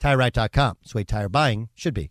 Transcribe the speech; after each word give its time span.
TireRack.com. 0.00 0.78
It's 0.82 0.92
the 0.92 0.98
way 0.98 1.04
tire 1.04 1.28
buying 1.28 1.68
should 1.74 1.94
be. 1.94 2.10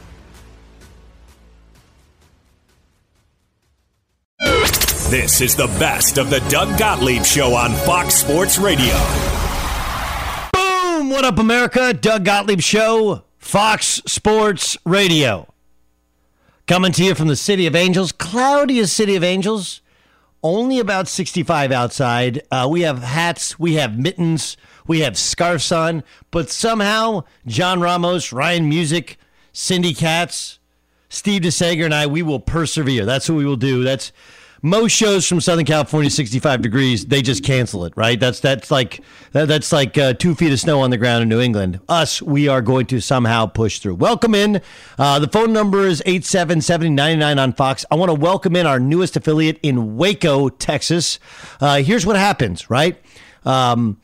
This 5.11 5.41
is 5.41 5.57
the 5.57 5.67
best 5.77 6.17
of 6.17 6.29
the 6.29 6.39
Doug 6.47 6.79
Gottlieb 6.79 7.25
Show 7.25 7.53
on 7.53 7.73
Fox 7.85 8.15
Sports 8.15 8.57
Radio. 8.57 8.93
Boom! 10.53 11.09
What 11.09 11.25
up, 11.25 11.37
America? 11.37 11.93
Doug 11.93 12.23
Gottlieb 12.23 12.61
Show, 12.61 13.25
Fox 13.37 14.01
Sports 14.07 14.77
Radio. 14.85 15.53
Coming 16.65 16.93
to 16.93 17.03
you 17.03 17.13
from 17.13 17.27
the 17.27 17.35
City 17.35 17.67
of 17.67 17.75
Angels, 17.75 18.13
cloudiest 18.13 18.95
City 18.95 19.17
of 19.17 19.23
Angels. 19.25 19.81
Only 20.41 20.79
about 20.79 21.09
65 21.09 21.73
outside. 21.73 22.43
Uh, 22.49 22.69
we 22.71 22.83
have 22.83 23.03
hats, 23.03 23.59
we 23.59 23.73
have 23.73 23.99
mittens, 23.99 24.55
we 24.87 25.01
have 25.01 25.17
scarves 25.17 25.73
on, 25.73 26.05
but 26.31 26.49
somehow 26.49 27.25
John 27.45 27.81
Ramos, 27.81 28.31
Ryan 28.31 28.69
Music, 28.69 29.17
Cindy 29.51 29.93
Katz, 29.93 30.59
Steve 31.09 31.41
DeSager, 31.41 31.83
and 31.83 31.93
I, 31.93 32.07
we 32.07 32.21
will 32.21 32.39
persevere. 32.39 33.03
That's 33.03 33.27
what 33.27 33.35
we 33.35 33.45
will 33.45 33.57
do. 33.57 33.83
That's 33.83 34.13
most 34.61 34.91
shows 34.91 35.27
from 35.27 35.41
Southern 35.41 35.65
California, 35.65 36.09
65 36.09 36.61
degrees, 36.61 37.05
they 37.05 37.21
just 37.21 37.43
cancel 37.43 37.85
it, 37.85 37.93
right? 37.95 38.19
That's 38.19 38.39
that's 38.39 38.69
like 38.69 39.01
that, 39.31 39.47
that's 39.47 39.71
like 39.71 39.97
uh, 39.97 40.13
two 40.13 40.35
feet 40.35 40.51
of 40.51 40.59
snow 40.59 40.81
on 40.81 40.91
the 40.91 40.97
ground 40.97 41.23
in 41.23 41.29
New 41.29 41.39
England. 41.39 41.79
Us, 41.89 42.21
we 42.21 42.47
are 42.47 42.61
going 42.61 42.85
to 42.87 43.01
somehow 43.01 43.47
push 43.47 43.79
through. 43.79 43.95
Welcome 43.95 44.35
in. 44.35 44.61
Uh, 44.97 45.19
the 45.19 45.27
phone 45.27 45.51
number 45.51 45.87
is 45.87 46.01
877 46.05 46.99
on 47.39 47.53
Fox. 47.53 47.85
I 47.89 47.95
want 47.95 48.09
to 48.09 48.15
welcome 48.15 48.55
in 48.55 48.67
our 48.67 48.79
newest 48.79 49.17
affiliate 49.17 49.59
in 49.63 49.97
Waco, 49.97 50.49
Texas. 50.49 51.19
Uh, 51.59 51.81
here's 51.81 52.05
what 52.05 52.15
happens, 52.15 52.69
right? 52.69 53.01
Um, 53.43 53.99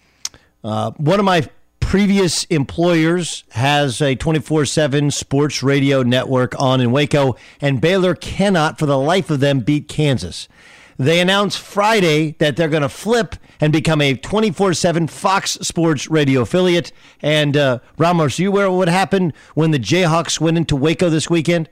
uh, 0.64 0.92
one 0.98 1.20
of 1.20 1.26
my 1.26 1.48
previous 1.88 2.44
employers 2.46 3.46
has 3.52 4.02
a 4.02 4.14
24-7 4.14 5.14
sports 5.14 5.64
radio 5.64 6.04
network 6.04 6.54
on 6.60 6.82
in 6.82 6.92
Waco, 6.92 7.38
and 7.62 7.80
Baylor 7.80 8.14
cannot 8.14 8.78
for 8.78 8.86
the 8.86 8.98
life 8.98 9.30
of 9.30 9.40
them 9.40 9.62
beat 9.62 9.88
Kansas. 9.88 10.50
They 10.98 11.22
announced 11.22 11.60
Friday 11.60 12.36
that 12.40 12.58
they're 12.58 12.68
going 12.68 12.82
to 12.82 12.90
flip 12.90 13.38
and 13.62 13.72
become 13.72 14.02
a 14.02 14.16
24-7 14.16 15.10
Fox 15.10 15.52
Sports 15.62 16.10
radio 16.10 16.42
affiliate. 16.42 16.92
And 17.22 17.56
uh, 17.56 17.80
Ramos, 17.98 18.38
you 18.38 18.50
aware 18.50 18.70
what 18.70 18.90
happened 18.90 19.32
when 19.56 19.72
the 19.72 19.80
Jayhawks 19.80 20.42
went 20.42 20.58
into 20.58 20.76
Waco 20.76 21.10
this 21.10 21.30
weekend? 21.30 21.70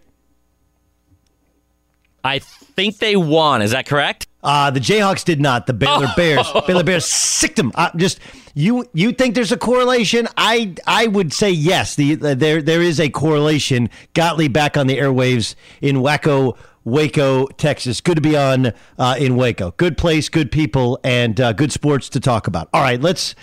I 2.26 2.40
think 2.40 2.98
they 2.98 3.16
won. 3.16 3.62
Is 3.62 3.72
that 3.72 3.86
correct? 3.86 4.28
Uh, 4.44 4.70
the 4.72 4.80
Jayhawks 4.80 5.24
did 5.24 5.40
not. 5.40 5.66
The 5.68 5.74
Baylor 5.74 6.08
Oh. 6.10 6.14
Bears. 6.16 6.48
Baylor 6.68 6.84
Bears 6.84 7.06
sicked 7.06 7.56
them. 7.56 7.72
Uh, 7.76 7.90
just 7.96 8.20
you. 8.54 8.86
You 8.94 9.12
think 9.12 9.36
there's 9.36 9.52
a 9.52 9.58
correlation? 9.58 10.28
I 10.38 10.76
I 10.86 11.08
would 11.08 11.34
say 11.34 11.50
yes. 11.52 11.96
The, 11.96 12.16
the 12.16 12.36
there 12.36 12.62
there 12.62 12.82
is 12.82 13.00
a 13.00 13.10
correlation. 13.10 13.90
Gottlieb 14.14 14.54
back 14.54 14.78
on 14.78 14.88
the 14.88 14.98
airwaves 14.98 15.56
in 15.82 16.02
Waco, 16.02 16.58
Waco, 16.84 17.48
Texas. 17.58 18.02
Good 18.02 18.16
to 18.16 18.22
be 18.22 18.38
on 18.38 18.74
uh, 19.00 19.16
in 19.18 19.36
Waco. 19.36 19.72
Good 19.78 19.98
place, 19.98 20.30
good 20.30 20.52
people, 20.52 21.00
and 21.04 21.40
uh, 21.42 21.54
good 21.54 21.72
sports 21.72 22.10
to 22.10 22.20
talk 22.20 22.48
about. 22.48 22.70
All 22.74 22.82
right, 22.82 23.02
let's. 23.02 23.36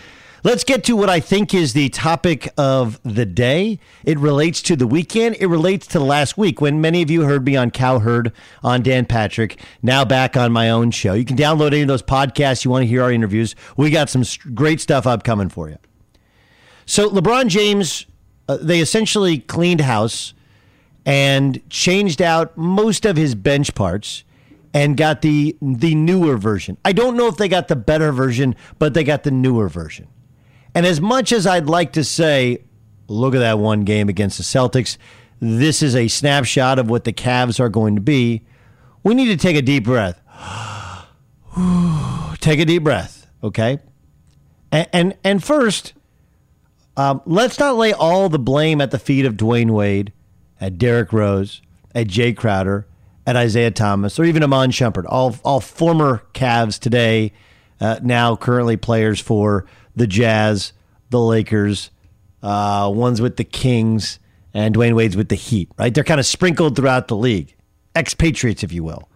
Let's 0.44 0.64
get 0.64 0.82
to 0.84 0.96
what 0.96 1.08
I 1.08 1.20
think 1.20 1.54
is 1.54 1.72
the 1.72 1.88
topic 1.88 2.52
of 2.58 3.00
the 3.04 3.24
day. 3.24 3.78
It 4.02 4.18
relates 4.18 4.60
to 4.62 4.74
the 4.74 4.88
weekend. 4.88 5.36
It 5.38 5.46
relates 5.46 5.86
to 5.88 6.00
last 6.00 6.36
week 6.36 6.60
when 6.60 6.80
many 6.80 7.00
of 7.00 7.12
you 7.12 7.22
heard 7.22 7.44
me 7.44 7.54
on 7.54 7.70
Cowherd 7.70 8.32
on 8.60 8.82
Dan 8.82 9.06
Patrick, 9.06 9.60
now 9.82 10.04
back 10.04 10.36
on 10.36 10.50
my 10.50 10.68
own 10.68 10.90
show. 10.90 11.12
You 11.14 11.24
can 11.24 11.36
download 11.36 11.68
any 11.68 11.82
of 11.82 11.88
those 11.88 12.02
podcasts 12.02 12.64
you 12.64 12.72
want 12.72 12.82
to 12.82 12.88
hear 12.88 13.04
our 13.04 13.12
interviews. 13.12 13.54
We 13.76 13.90
got 13.90 14.10
some 14.10 14.24
great 14.52 14.80
stuff 14.80 15.06
upcoming 15.06 15.48
for 15.48 15.68
you. 15.68 15.78
So, 16.86 17.08
LeBron 17.08 17.46
James, 17.46 18.06
uh, 18.48 18.58
they 18.60 18.80
essentially 18.80 19.38
cleaned 19.38 19.82
house 19.82 20.34
and 21.06 21.62
changed 21.70 22.20
out 22.20 22.56
most 22.58 23.06
of 23.06 23.16
his 23.16 23.36
bench 23.36 23.76
parts 23.76 24.24
and 24.74 24.96
got 24.96 25.22
the 25.22 25.56
the 25.62 25.94
newer 25.94 26.36
version. 26.36 26.78
I 26.84 26.90
don't 26.90 27.16
know 27.16 27.28
if 27.28 27.36
they 27.36 27.48
got 27.48 27.68
the 27.68 27.76
better 27.76 28.10
version, 28.10 28.56
but 28.80 28.92
they 28.94 29.04
got 29.04 29.22
the 29.22 29.30
newer 29.30 29.68
version. 29.68 30.08
And 30.74 30.86
as 30.86 31.00
much 31.00 31.32
as 31.32 31.46
I'd 31.46 31.66
like 31.66 31.92
to 31.92 32.04
say, 32.04 32.62
look 33.08 33.34
at 33.34 33.40
that 33.40 33.58
one 33.58 33.84
game 33.84 34.08
against 34.08 34.38
the 34.38 34.44
Celtics, 34.44 34.96
this 35.40 35.82
is 35.82 35.94
a 35.94 36.08
snapshot 36.08 36.78
of 36.78 36.88
what 36.88 37.04
the 37.04 37.12
Cavs 37.12 37.60
are 37.60 37.69
going 37.69 37.94
to 37.96 38.00
be, 38.00 38.42
we 39.02 39.14
need 39.14 39.26
to 39.26 39.36
take 39.36 39.56
a 39.56 39.62
deep 39.62 39.84
breath. 39.84 40.20
Take 42.40 42.58
a 42.58 42.64
deep 42.64 42.82
breath, 42.82 43.26
okay? 43.44 43.78
And 44.72 44.88
and, 44.92 45.16
and 45.22 45.44
first, 45.44 45.92
um, 46.96 47.20
let's 47.24 47.58
not 47.58 47.76
lay 47.76 47.92
all 47.92 48.28
the 48.28 48.38
blame 48.38 48.80
at 48.80 48.90
the 48.90 48.98
feet 48.98 49.26
of 49.26 49.34
Dwyane 49.34 49.70
Wade, 49.70 50.12
at 50.60 50.78
Derrick 50.78 51.12
Rose, 51.12 51.62
at 51.94 52.08
Jae 52.08 52.36
Crowder, 52.36 52.86
at 53.26 53.36
Isaiah 53.36 53.70
Thomas, 53.70 54.19
or 54.19 54.24
even 54.24 54.42
Iman 54.42 54.70
Shumpert, 54.70 55.04
all 55.08 55.36
all 55.44 55.60
former 55.60 56.24
Cavs 56.34 56.78
today, 56.78 57.32
uh, 57.80 58.00
now 58.02 58.34
currently 58.34 58.76
players 58.76 59.20
for 59.20 59.66
the 59.94 60.06
Jazz, 60.06 60.72
the 61.10 61.20
Lakers, 61.20 61.90
uh, 62.42 62.90
ones 62.92 63.20
with 63.20 63.36
the 63.36 63.44
Kings, 63.44 64.18
and 64.54 64.74
Dwyane 64.74 64.94
Wade's 64.94 65.16
with 65.16 65.28
the 65.28 65.34
Heat. 65.34 65.70
Right? 65.78 65.92
They're 65.94 66.04
kind 66.04 66.20
of 66.20 66.26
sprinkled 66.26 66.76
throughout 66.76 67.08
the 67.08 67.16
league, 67.16 67.54
expatriates, 67.96 68.62
if 68.62 68.72
you 68.72 68.84
will. 68.84 69.08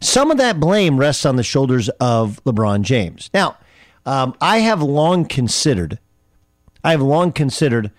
Some 0.00 0.30
of 0.30 0.38
that 0.38 0.60
blame 0.60 0.98
rests 0.98 1.26
on 1.26 1.36
the 1.36 1.42
shoulders 1.42 1.88
of 2.00 2.42
LeBron 2.44 2.82
James. 2.82 3.30
Now, 3.34 3.56
um, 4.06 4.34
I 4.40 4.58
have 4.58 4.80
long 4.80 5.24
considered, 5.24 5.98
I 6.84 6.92
have 6.92 7.02
long 7.02 7.32
considered 7.32 7.90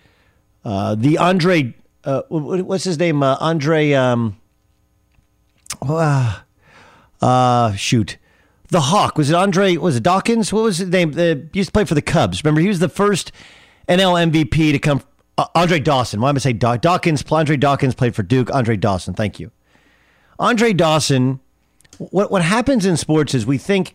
uh, 0.63 0.95
the 0.95 1.17
Andre, 1.17 1.75
uh, 2.03 2.21
what's 2.29 2.85
his 2.85 2.97
name? 2.97 3.21
Uh, 3.21 3.35
Andre, 3.39 3.91
um, 3.93 4.37
uh, 5.81 6.39
uh, 7.21 7.73
shoot, 7.73 8.17
the 8.69 8.81
Hawk. 8.81 9.17
Was 9.17 9.29
it 9.29 9.35
Andre? 9.35 9.77
Was 9.77 9.95
it 9.97 10.03
Dawkins? 10.03 10.51
What 10.53 10.63
was 10.63 10.77
his 10.77 10.89
name? 10.89 11.11
The, 11.11 11.47
he 11.53 11.59
used 11.59 11.69
to 11.69 11.73
play 11.73 11.85
for 11.85 11.95
the 11.95 12.01
Cubs. 12.01 12.43
Remember, 12.43 12.61
he 12.61 12.67
was 12.67 12.79
the 12.79 12.89
first 12.89 13.31
NL 13.87 14.31
MVP 14.31 14.71
to 14.71 14.79
come. 14.79 15.01
Uh, 15.37 15.45
Andre 15.55 15.79
Dawson. 15.79 16.19
Why 16.19 16.29
am 16.29 16.35
I 16.35 16.39
say 16.39 16.53
Daw- 16.53 16.77
Dawkins? 16.77 17.23
Andre 17.31 17.55
Dawkins 17.55 17.95
played 17.95 18.13
for 18.15 18.23
Duke. 18.23 18.53
Andre 18.53 18.75
Dawson. 18.75 19.13
Thank 19.13 19.39
you. 19.39 19.51
Andre 20.37 20.73
Dawson 20.73 21.39
what 21.99 22.31
what 22.31 22.41
happens 22.41 22.85
in 22.85 22.97
sports 22.97 23.33
is 23.33 23.45
we 23.45 23.57
think 23.57 23.93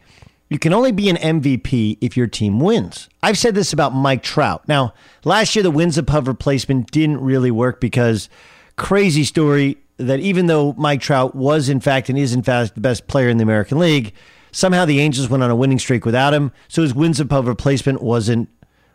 you 0.50 0.58
can 0.58 0.72
only 0.72 0.92
be 0.92 1.08
an 1.08 1.16
MVP 1.16 1.98
if 2.00 2.16
your 2.16 2.26
team 2.26 2.60
wins. 2.60 3.08
I've 3.22 3.38
said 3.38 3.54
this 3.54 3.72
about 3.72 3.94
Mike 3.94 4.22
Trout. 4.22 4.68
Now, 4.68 4.92
last 5.24 5.56
year 5.56 5.62
the 5.62 5.70
wins 5.70 5.98
above 5.98 6.28
replacement 6.28 6.90
didn't 6.90 7.20
really 7.20 7.50
work 7.50 7.80
because 7.80 8.28
crazy 8.76 9.24
story 9.24 9.78
that 9.96 10.20
even 10.20 10.46
though 10.46 10.74
Mike 10.74 11.00
Trout 11.00 11.34
was 11.34 11.68
in 11.68 11.80
fact 11.80 12.08
and 12.08 12.18
is 12.18 12.34
in 12.34 12.42
fact 12.42 12.74
the 12.74 12.80
best 12.80 13.06
player 13.06 13.28
in 13.28 13.38
the 13.38 13.42
American 13.42 13.78
League, 13.78 14.12
somehow 14.54 14.84
the 14.84 15.00
Angels 15.00 15.28
went 15.28 15.42
on 15.42 15.50
a 15.50 15.56
winning 15.56 15.78
streak 15.78 16.06
without 16.06 16.32
him, 16.32 16.52
so 16.68 16.82
his 16.82 16.94
wins 16.94 17.20
above 17.20 17.46
replacement 17.46 18.02
wasn't 18.02 18.48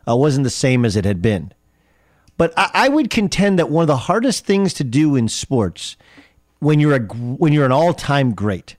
uh, 0.08 0.16
wasn't 0.16 0.44
the 0.44 0.50
same 0.50 0.86
as 0.86 0.96
it 0.96 1.06
had 1.06 1.22
been. 1.22 1.54
But 2.38 2.54
I, 2.58 2.72
I 2.74 2.90
would 2.90 3.10
contend 3.10 3.60
that 3.60 3.70
one 3.70 3.84
of 3.84 3.88
the 3.88 3.98
hardest 3.98 4.46
things 4.46 4.74
to 4.76 4.84
do 4.84 5.16
in 5.16 5.28
sports 5.28 5.98
when 6.60 6.80
you're 6.80 6.96
a 6.96 7.00
when 7.00 7.54
you're 7.54 7.66
an 7.66 7.72
all 7.72 7.94
time 7.94 8.34
great 8.34 8.78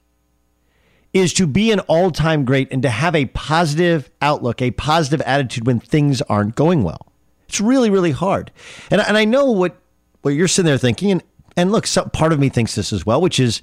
is 1.12 1.32
to 1.35 1.47
be 1.47 1.73
an 1.73 1.81
all 1.81 2.11
time 2.11 2.44
great 2.44 2.69
and 2.73 2.82
to 2.82 2.91
have 2.91 3.15
a 3.15 3.27
positive 3.27 4.11
outlook, 4.23 4.62
a 4.62 4.71
positive 4.73 5.21
attitude 5.23 5.67
when 5.67 5.81
things 5.81 6.23
aren't 6.23 6.55
going 6.55 6.82
well. 6.82 7.12
It's 7.49 7.61
really, 7.61 7.91
really 7.91 8.12
hard. 8.12 8.53
And, 8.93 9.00
and 9.00 9.17
I 9.17 9.25
know 9.25 9.50
what, 9.50 9.77
what 10.23 10.31
you're 10.31 10.47
sitting 10.47 10.67
there 10.67 10.79
thinking. 10.79 11.11
And, 11.11 11.23
and 11.56 11.73
look, 11.73 11.87
part 12.12 12.32
of 12.32 12.38
me 12.38 12.49
thinks 12.49 12.77
this 12.77 12.93
as 12.93 13.05
well, 13.05 13.21
which 13.21 13.41
is, 13.41 13.61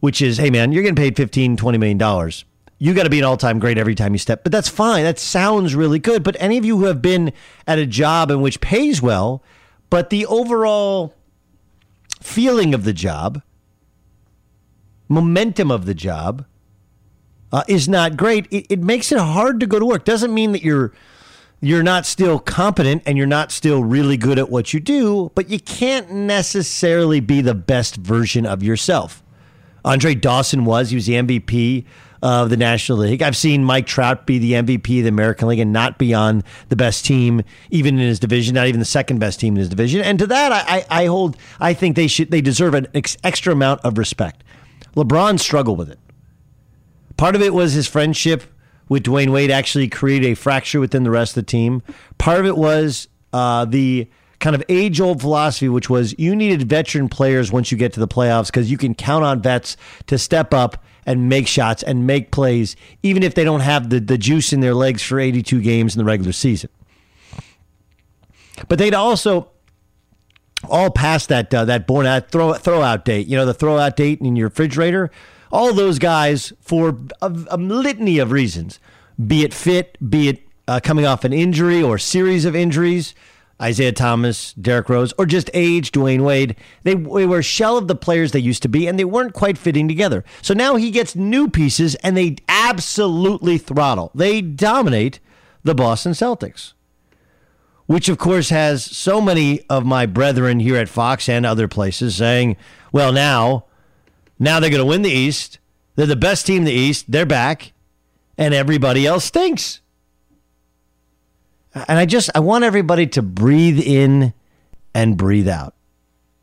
which 0.00 0.20
is, 0.22 0.38
hey, 0.38 0.50
man, 0.50 0.72
you're 0.72 0.82
getting 0.82 0.96
paid 0.96 1.16
15, 1.16 1.56
20 1.56 1.78
million 1.78 1.98
dollars. 1.98 2.44
You 2.78 2.94
got 2.94 3.02
to 3.02 3.10
be 3.10 3.18
an 3.18 3.24
all 3.24 3.36
time 3.36 3.58
great 3.58 3.76
every 3.76 3.94
time 3.94 4.14
you 4.14 4.18
step. 4.18 4.42
But 4.42 4.52
that's 4.52 4.68
fine. 4.68 5.04
That 5.04 5.18
sounds 5.18 5.74
really 5.74 5.98
good. 5.98 6.22
But 6.22 6.36
any 6.40 6.56
of 6.56 6.64
you 6.64 6.78
who 6.78 6.86
have 6.86 7.02
been 7.02 7.32
at 7.66 7.78
a 7.78 7.84
job 7.84 8.30
in 8.30 8.40
which 8.40 8.60
pays 8.62 9.02
well, 9.02 9.42
but 9.90 10.08
the 10.08 10.24
overall 10.26 11.14
feeling 12.22 12.72
of 12.72 12.84
the 12.84 12.94
job, 12.94 13.42
momentum 15.08 15.70
of 15.70 15.84
the 15.84 15.92
job, 15.92 16.46
uh, 17.52 17.64
is 17.68 17.88
not 17.88 18.16
great, 18.16 18.46
it, 18.50 18.66
it 18.70 18.80
makes 18.80 19.12
it 19.12 19.18
hard 19.18 19.60
to 19.60 19.66
go 19.66 19.78
to 19.78 19.84
work. 19.84 20.04
Doesn't 20.04 20.32
mean 20.32 20.52
that 20.52 20.62
you're 20.62 20.92
you're 21.62 21.82
not 21.82 22.06
still 22.06 22.38
competent 22.38 23.02
and 23.04 23.18
you're 23.18 23.26
not 23.26 23.52
still 23.52 23.84
really 23.84 24.16
good 24.16 24.38
at 24.38 24.48
what 24.48 24.72
you 24.72 24.80
do, 24.80 25.30
but 25.34 25.50
you 25.50 25.60
can't 25.60 26.10
necessarily 26.10 27.20
be 27.20 27.42
the 27.42 27.54
best 27.54 27.96
version 27.96 28.46
of 28.46 28.62
yourself. 28.62 29.22
Andre 29.84 30.14
Dawson 30.14 30.64
was, 30.64 30.90
he 30.90 30.96
was 30.96 31.06
the 31.06 31.14
MVP 31.14 31.84
of 32.22 32.50
the 32.50 32.56
National 32.56 32.98
League. 32.98 33.22
I've 33.22 33.36
seen 33.36 33.64
Mike 33.64 33.86
Trout 33.86 34.26
be 34.26 34.38
the 34.38 34.52
MVP 34.52 34.98
of 34.98 35.04
the 35.04 35.08
American 35.08 35.48
League 35.48 35.58
and 35.58 35.72
not 35.72 35.98
be 35.98 36.12
on 36.12 36.44
the 36.68 36.76
best 36.76 37.04
team, 37.04 37.42
even 37.70 37.98
in 37.98 38.06
his 38.06 38.20
division, 38.20 38.54
not 38.54 38.66
even 38.66 38.78
the 38.78 38.84
second 38.84 39.18
best 39.18 39.40
team 39.40 39.54
in 39.54 39.60
his 39.60 39.68
division. 39.68 40.02
And 40.02 40.18
to 40.18 40.26
that, 40.26 40.52
I, 40.52 40.84
I 40.90 41.06
hold, 41.06 41.36
I 41.58 41.72
think 41.72 41.96
they 41.96 42.08
should, 42.08 42.30
they 42.30 42.42
deserve 42.42 42.74
an 42.74 42.88
ex- 42.94 43.16
extra 43.24 43.52
amount 43.52 43.80
of 43.82 43.96
respect. 43.96 44.44
LeBron 44.96 45.40
struggled 45.40 45.78
with 45.78 45.90
it. 45.90 45.98
Part 47.16 47.34
of 47.34 47.42
it 47.42 47.54
was 47.54 47.72
his 47.72 47.86
friendship 47.86 48.44
with 48.88 49.04
Dwyane 49.04 49.30
Wade 49.30 49.50
actually 49.50 49.88
created 49.88 50.32
a 50.32 50.34
fracture 50.34 50.80
within 50.80 51.04
the 51.04 51.10
rest 51.10 51.36
of 51.36 51.46
the 51.46 51.50
team. 51.50 51.82
Part 52.18 52.40
of 52.40 52.46
it 52.46 52.56
was 52.56 53.08
uh, 53.32 53.64
the 53.64 54.08
kind 54.40 54.56
of 54.56 54.62
age 54.68 55.00
old 55.00 55.20
philosophy, 55.20 55.68
which 55.68 55.88
was 55.88 56.18
you 56.18 56.34
needed 56.34 56.68
veteran 56.68 57.08
players 57.08 57.52
once 57.52 57.70
you 57.70 57.78
get 57.78 57.92
to 57.92 58.00
the 58.00 58.08
playoffs 58.08 58.46
because 58.46 58.70
you 58.70 58.76
can 58.76 58.94
count 58.94 59.24
on 59.24 59.40
vets 59.40 59.76
to 60.06 60.18
step 60.18 60.52
up 60.52 60.82
and 61.06 61.28
make 61.28 61.46
shots 61.46 61.82
and 61.82 62.06
make 62.06 62.30
plays, 62.30 62.76
even 63.02 63.22
if 63.22 63.34
they 63.34 63.44
don't 63.44 63.60
have 63.60 63.90
the, 63.90 64.00
the 64.00 64.18
juice 64.18 64.52
in 64.52 64.60
their 64.60 64.74
legs 64.74 65.02
for 65.02 65.20
82 65.20 65.60
games 65.60 65.94
in 65.94 65.98
the 65.98 66.04
regular 66.04 66.32
season. 66.32 66.70
But 68.68 68.78
they'd 68.78 68.94
also 68.94 69.50
all 70.68 70.90
past 70.90 71.30
that 71.30 71.54
uh, 71.54 71.64
that 71.64 71.86
born 71.86 72.06
out 72.06 72.30
throw 72.30 72.52
throw 72.54 72.82
out 72.82 73.04
date. 73.04 73.26
You 73.28 73.36
know 73.36 73.46
the 73.46 73.54
throw 73.54 73.78
out 73.78 73.96
date 73.96 74.20
in 74.20 74.36
your 74.36 74.48
refrigerator 74.48 75.10
all 75.52 75.72
those 75.72 75.98
guys 75.98 76.52
for 76.60 76.96
a, 77.20 77.32
a 77.50 77.56
litany 77.56 78.18
of 78.18 78.32
reasons, 78.32 78.78
be 79.24 79.42
it 79.42 79.52
fit, 79.52 79.96
be 80.08 80.28
it 80.28 80.42
uh, 80.68 80.80
coming 80.82 81.04
off 81.04 81.24
an 81.24 81.32
injury 81.32 81.82
or 81.82 81.98
series 81.98 82.44
of 82.44 82.54
injuries. 82.54 83.14
Isaiah 83.60 83.92
Thomas, 83.92 84.54
Derrick 84.54 84.88
Rose, 84.88 85.12
or 85.18 85.26
just 85.26 85.50
age, 85.52 85.92
Dwyane 85.92 86.24
Wade. 86.24 86.56
They, 86.82 86.94
they 86.94 87.26
were 87.26 87.40
a 87.40 87.42
shell 87.42 87.76
of 87.76 87.88
the 87.88 87.94
players 87.94 88.32
they 88.32 88.38
used 88.38 88.62
to 88.62 88.68
be, 88.68 88.86
and 88.86 88.98
they 88.98 89.04
weren't 89.04 89.34
quite 89.34 89.58
fitting 89.58 89.86
together. 89.86 90.24
So 90.40 90.54
now 90.54 90.76
he 90.76 90.90
gets 90.90 91.14
new 91.14 91.48
pieces, 91.48 91.94
and 91.96 92.16
they 92.16 92.36
absolutely 92.48 93.58
throttle. 93.58 94.10
They 94.14 94.40
dominate 94.40 95.20
the 95.62 95.74
Boston 95.74 96.12
Celtics, 96.12 96.72
which 97.86 98.08
of 98.08 98.16
course 98.16 98.48
has 98.48 98.84
so 98.84 99.20
many 99.20 99.60
of 99.68 99.84
my 99.84 100.06
brethren 100.06 100.60
here 100.60 100.76
at 100.76 100.88
Fox 100.88 101.28
and 101.28 101.44
other 101.44 101.68
places 101.68 102.16
saying, 102.16 102.56
well, 102.92 103.12
now 103.12 103.66
now 104.38 104.58
they're 104.58 104.70
going 104.70 104.80
to 104.80 104.86
win 104.86 105.02
the 105.02 105.10
East. 105.10 105.58
They're 105.96 106.06
the 106.06 106.16
best 106.16 106.46
team 106.46 106.58
in 106.58 106.64
the 106.64 106.72
East. 106.72 107.12
They're 107.12 107.26
back, 107.26 107.74
and 108.38 108.54
everybody 108.54 109.06
else 109.06 109.26
stinks. 109.26 109.82
And 111.74 111.98
I 111.98 112.06
just 112.06 112.30
I 112.34 112.40
want 112.40 112.64
everybody 112.64 113.06
to 113.08 113.22
breathe 113.22 113.80
in 113.80 114.32
and 114.94 115.16
breathe 115.16 115.48
out. 115.48 115.74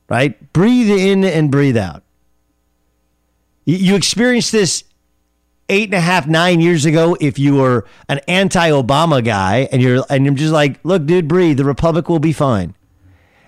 Right? 0.10 0.54
Breathe 0.54 0.90
in 0.90 1.24
and 1.26 1.52
breathe 1.52 1.78
out. 1.78 2.04
You 3.66 3.96
experienced 3.96 4.54
this 4.54 4.86
eight 5.68 5.90
and 5.90 5.96
a 5.96 6.00
half, 6.00 6.28
nine 6.28 6.62
years 6.62 6.86
ago 6.86 7.18
if 7.20 7.38
you 7.38 7.56
were 7.56 7.86
an 8.08 8.20
anti-Obama 8.28 9.24
guy 9.24 9.68
and 9.72 9.82
you're 9.82 10.06
and 10.10 10.26
you're 10.26 10.34
just 10.34 10.54
like, 10.54 10.80
look, 10.84 11.06
dude, 11.06 11.28
breathe. 11.28 11.58
The 11.58 11.66
Republic 11.66 12.08
will 12.08 12.20
be 12.20 12.32
fine. 12.32 12.74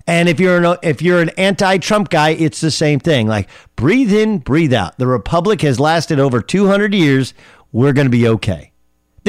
And 0.10 0.28
if 0.28 0.40
you're 0.40 0.64
an 0.64 0.78
if 0.82 1.02
you're 1.04 1.22
an 1.22 1.30
anti-Trump 1.38 2.10
guy, 2.10 2.32
it's 2.32 2.62
the 2.62 2.72
same 2.72 3.00
thing. 3.00 3.28
Like 3.28 3.48
breathe 3.76 4.12
in, 4.12 4.40
breathe 4.40 4.74
out. 4.74 4.98
The 4.98 5.06
republic 5.06 5.62
has 5.62 5.80
lasted 5.80 6.20
over 6.20 6.42
200 6.42 6.96
years. 6.96 7.36
We're 7.72 7.94
going 7.94 8.08
to 8.08 8.12
be 8.12 8.28
okay. 8.28 8.69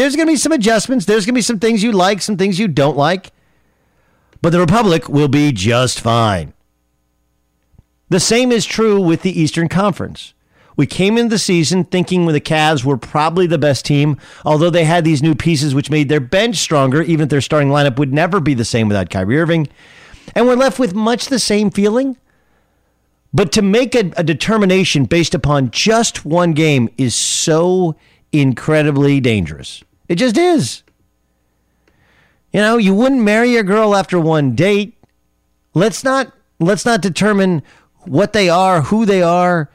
There's 0.00 0.16
going 0.16 0.28
to 0.28 0.33
be 0.33 0.38
some 0.38 0.52
adjustments. 0.52 1.04
There's 1.04 1.26
going 1.26 1.35
to 1.35 1.38
be 1.38 1.42
some 1.42 1.59
things 1.59 1.83
you 1.83 1.92
like, 1.92 2.23
some 2.23 2.38
things 2.38 2.59
you 2.59 2.69
don't 2.69 2.97
like. 2.97 3.33
But 4.40 4.49
the 4.49 4.59
republic 4.59 5.11
will 5.11 5.28
be 5.28 5.52
just 5.52 6.00
fine. 6.00 6.54
The 8.09 8.19
same 8.19 8.50
is 8.50 8.64
true 8.64 8.99
with 8.99 9.21
the 9.21 9.38
Eastern 9.38 9.69
Conference. 9.69 10.33
We 10.75 10.87
came 10.87 11.19
into 11.19 11.28
the 11.28 11.38
season 11.38 11.85
thinking 11.85 12.25
the 12.25 12.40
Cavs 12.40 12.83
were 12.83 12.97
probably 12.97 13.47
the 13.47 13.59
best 13.59 13.85
team, 13.85 14.16
although 14.42 14.71
they 14.71 14.85
had 14.85 15.04
these 15.04 15.23
new 15.23 15.35
pieces 15.35 15.75
which 15.75 15.90
made 15.90 16.09
their 16.09 16.19
bench 16.19 16.57
stronger, 16.57 17.02
even 17.02 17.25
if 17.25 17.28
their 17.28 17.42
starting 17.42 17.69
lineup 17.69 17.99
would 17.99 18.14
never 18.14 18.40
be 18.40 18.54
the 18.54 18.64
same 18.64 18.88
without 18.88 19.11
Kyrie 19.11 19.38
Irving. 19.38 19.69
And 20.35 20.47
we're 20.47 20.57
left 20.57 20.78
with 20.78 20.95
much 20.95 21.26
the 21.26 21.38
same 21.38 21.71
feeling. 21.71 22.16
But 23.35 23.52
to 23.52 23.61
make 23.61 23.95
a, 23.95 24.11
a 24.16 24.25
determination 24.25 25.04
based 25.04 25.35
upon 25.35 25.73
just 25.73 26.25
one 26.25 26.54
game 26.54 26.88
is 26.97 27.14
so 27.14 27.97
incredibly 28.33 29.21
dangerous. 29.21 29.85
It 30.11 30.17
just 30.17 30.37
is. 30.37 30.83
You 32.52 32.61
know, 32.61 32.79
you 32.79 32.93
wouldn't 32.93 33.23
marry 33.23 33.57
a 33.57 33.62
girl 33.62 33.95
after 33.95 34.19
one 34.19 34.57
date. 34.57 34.99
Let's 35.73 36.02
not 36.02 36.33
let's 36.59 36.85
not 36.85 37.00
determine 37.00 37.62
what 38.07 38.33
they 38.33 38.49
are, 38.49 38.83
who 38.83 39.07
they 39.07 39.23
are, 39.23 39.71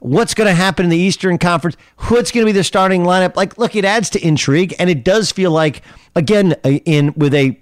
what's 0.00 0.34
going 0.34 0.46
to 0.46 0.52
happen 0.52 0.84
in 0.84 0.90
the 0.90 0.98
Eastern 0.98 1.38
Conference, 1.38 1.74
what's 2.08 2.30
going 2.30 2.44
to 2.46 2.52
be 2.52 2.56
the 2.56 2.62
starting 2.62 3.04
lineup. 3.04 3.34
Like, 3.34 3.56
look, 3.56 3.74
it 3.74 3.86
adds 3.86 4.10
to 4.10 4.22
intrigue, 4.22 4.74
and 4.78 4.90
it 4.90 5.04
does 5.04 5.32
feel 5.32 5.52
like, 5.52 5.80
again, 6.14 6.52
in 6.64 7.14
with 7.16 7.32
a 7.32 7.58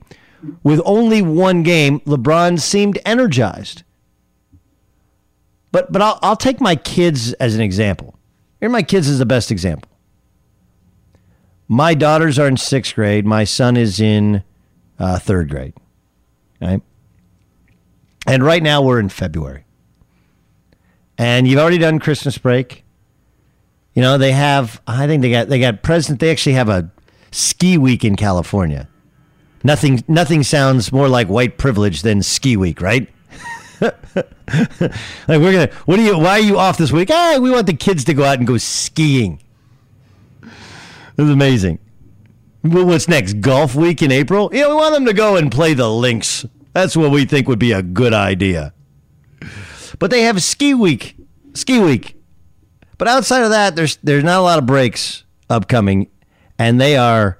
with 0.64 0.80
only 0.84 1.22
one 1.22 1.62
game, 1.62 2.00
LeBron 2.00 2.58
seemed 2.58 2.98
energized. 3.06 3.84
But 5.70 5.92
but 5.92 6.02
I'll 6.02 6.18
I'll 6.22 6.36
take 6.36 6.60
my 6.60 6.74
kids 6.74 7.34
as 7.34 7.54
an 7.54 7.60
example. 7.60 8.18
Here, 8.58 8.68
my 8.68 8.82
kids 8.82 9.08
is 9.08 9.20
the 9.20 9.26
best 9.26 9.52
example. 9.52 9.88
My 11.68 11.94
daughters 11.94 12.38
are 12.38 12.46
in 12.46 12.56
sixth 12.56 12.94
grade. 12.94 13.26
My 13.26 13.44
son 13.44 13.76
is 13.76 14.00
in 14.00 14.42
uh, 14.98 15.18
third 15.18 15.50
grade. 15.50 15.74
Right? 16.60 16.82
And 18.26 18.44
right 18.44 18.62
now 18.62 18.82
we're 18.82 19.00
in 19.00 19.08
February. 19.08 19.64
And 21.18 21.48
you've 21.48 21.58
already 21.58 21.78
done 21.78 21.98
Christmas 21.98 22.38
break. 22.38 22.84
You 23.94 24.02
know, 24.02 24.18
they 24.18 24.32
have 24.32 24.82
I 24.86 25.06
think 25.06 25.22
they 25.22 25.30
got 25.30 25.48
they 25.48 25.58
got 25.58 25.82
president 25.82 26.20
they 26.20 26.30
actually 26.30 26.52
have 26.52 26.68
a 26.68 26.90
ski 27.30 27.78
week 27.78 28.04
in 28.04 28.16
California. 28.16 28.88
Nothing 29.64 30.04
nothing 30.06 30.42
sounds 30.42 30.92
more 30.92 31.08
like 31.08 31.28
white 31.28 31.56
privilege 31.56 32.02
than 32.02 32.22
ski 32.22 32.56
week, 32.56 32.82
right? 32.82 33.08
like 33.80 33.94
we're 35.28 35.52
gonna 35.52 35.70
what 35.86 35.98
are 35.98 36.02
you 36.02 36.18
why 36.18 36.32
are 36.32 36.40
you 36.40 36.58
off 36.58 36.76
this 36.76 36.92
week? 36.92 37.08
Ah, 37.10 37.38
we 37.40 37.50
want 37.50 37.66
the 37.66 37.74
kids 37.74 38.04
to 38.04 38.14
go 38.14 38.24
out 38.24 38.38
and 38.38 38.46
go 38.46 38.58
skiing. 38.58 39.40
This 41.16 41.24
is 41.24 41.30
amazing. 41.30 41.78
What's 42.62 43.08
next? 43.08 43.40
Golf 43.40 43.74
week 43.74 44.02
in 44.02 44.12
April? 44.12 44.50
Yeah, 44.52 44.68
we 44.68 44.74
want 44.74 44.94
them 44.94 45.06
to 45.06 45.12
go 45.12 45.36
and 45.36 45.50
play 45.50 45.72
the 45.72 45.90
links. 45.90 46.44
That's 46.72 46.96
what 46.96 47.10
we 47.10 47.24
think 47.24 47.48
would 47.48 47.58
be 47.58 47.72
a 47.72 47.82
good 47.82 48.12
idea. 48.12 48.74
But 49.98 50.10
they 50.10 50.22
have 50.22 50.42
ski 50.42 50.74
week. 50.74 51.16
Ski 51.54 51.78
week. 51.78 52.16
But 52.98 53.08
outside 53.08 53.42
of 53.42 53.50
that, 53.50 53.76
there's 53.76 53.96
there's 54.02 54.24
not 54.24 54.40
a 54.40 54.42
lot 54.42 54.58
of 54.58 54.66
breaks 54.66 55.24
upcoming, 55.48 56.08
and 56.58 56.80
they 56.80 56.96
are 56.96 57.38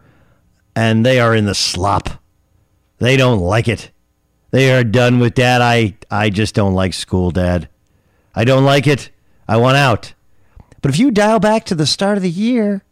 and 0.75 1.05
they 1.05 1.19
are 1.21 1.35
in 1.35 1.45
the 1.45 1.55
slop. 1.55 2.09
They 2.99 3.17
don't 3.17 3.41
like 3.41 3.69
it. 3.69 3.91
They 4.53 4.73
are 4.73 4.85
done 4.85 5.19
with 5.19 5.35
dad. 5.35 5.61
I 5.61 5.97
I 6.11 6.31
just 6.31 6.55
don't 6.55 6.75
like 6.75 6.95
school, 6.95 7.31
dad. 7.31 7.69
I 8.35 8.45
don't 8.45 8.65
like 8.65 8.87
it. 8.87 9.11
I 9.49 9.57
want 9.57 9.77
out. 9.77 10.15
But 10.83 10.91
if 10.91 10.99
you 10.99 11.11
dial 11.11 11.41
back 11.41 11.65
to 11.65 11.75
the 11.75 11.87
start 11.87 12.17
of 12.17 12.23
the 12.23 12.31
year, 12.31 12.85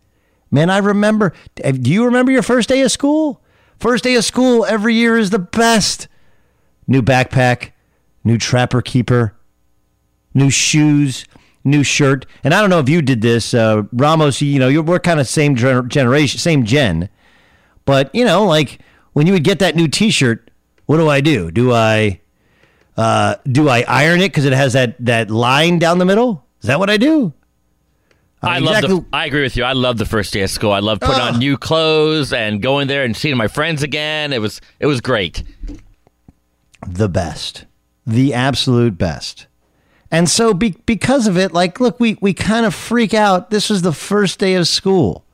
man, 0.55 0.71
I 0.71 0.79
remember. 0.79 1.33
Do 1.57 1.91
you 1.91 2.05
remember 2.05 2.31
your 2.31 2.43
first 2.43 2.69
day 2.69 2.81
of 2.83 2.93
school? 2.93 3.43
First 3.79 4.05
day 4.05 4.15
of 4.15 4.25
school 4.25 4.65
every 4.65 4.95
year 4.95 5.19
is 5.19 5.31
the 5.31 5.41
best. 5.41 6.07
New 6.87 7.03
backpack, 7.03 7.73
new 8.23 8.39
trapper 8.39 8.81
keeper, 8.81 9.35
new 10.33 10.51
shoes, 10.51 11.27
new 11.65 11.83
shirt. 11.83 12.25
And 12.45 12.55
I 12.55 12.61
don't 12.61 12.71
know 12.71 12.79
if 12.79 12.89
you 12.89 13.03
did 13.03 13.21
this, 13.21 13.53
uh, 13.53 13.83
Ramos. 13.93 14.41
You 14.41 14.61
know, 14.61 14.83
we're 14.83 15.01
kind 15.01 15.19
of 15.19 15.27
same 15.27 15.57
generation, 15.57 16.39
same 16.39 16.65
gen. 16.65 17.09
But 17.85 18.15
you 18.15 18.25
know, 18.25 18.47
like 18.47 18.81
when 19.13 19.27
you 19.27 19.33
would 19.33 19.45
get 19.45 19.59
that 19.59 19.75
new 19.75 19.89
T-shirt, 19.89 20.51
what 20.87 20.99
do 20.99 21.09
I 21.09 21.21
do? 21.21 21.51
Do 21.51 21.73
I 21.73 22.21
uh, 22.97 23.37
do 23.51 23.69
I 23.69 23.85
iron 23.89 24.21
it 24.21 24.29
because 24.29 24.45
it 24.45 24.53
has 24.53 24.75
that 24.75 25.05
that 25.05 25.31
line 25.31 25.81
down 25.81 25.99
the 25.99 26.05
middle? 26.05 26.47
Is 26.61 26.69
that 26.69 26.79
what 26.79 26.91
I 26.91 26.97
do? 26.97 27.33
Uh, 28.45 28.51
I 28.51 28.59
exactly. 28.59 28.95
love. 28.95 29.11
The, 29.11 29.17
I 29.17 29.27
agree 29.27 29.43
with 29.43 29.57
you. 29.57 29.65
I 29.65 29.73
love 29.73 29.99
the 29.99 30.07
first 30.07 30.33
day 30.33 30.43
of 30.43 30.51
school. 30.51 30.73
I 30.73 30.81
love 30.81 31.01
putting 31.01 31.21
on 31.21 31.39
new 31.39 31.57
clothes 31.57 32.33
and 32.33 32.61
going 32.61 32.89
there 32.89 33.05
and 33.05 33.17
seeing 33.17 33.37
my 33.37 33.49
friends 33.49 33.83
again. 33.83 34.33
It 34.33 34.41
was 34.41 34.61
it 34.81 34.87
was 34.87 35.01
great. 35.01 35.43
The 36.87 37.09
best, 37.09 37.65
the 38.07 38.35
absolute 38.35 38.99
best. 38.99 39.47
And 40.11 40.29
so, 40.29 40.55
be, 40.55 40.77
because 40.87 41.27
of 41.27 41.37
it, 41.39 41.53
like, 41.53 41.81
look, 41.81 41.99
we, 41.99 42.19
we 42.21 42.35
kind 42.35 42.67
of 42.67 42.75
freak 42.75 43.15
out. 43.15 43.51
This 43.51 43.69
was 43.69 43.83
the 43.83 43.93
first 43.93 44.39
day 44.39 44.55
of 44.55 44.69
school, 44.69 45.25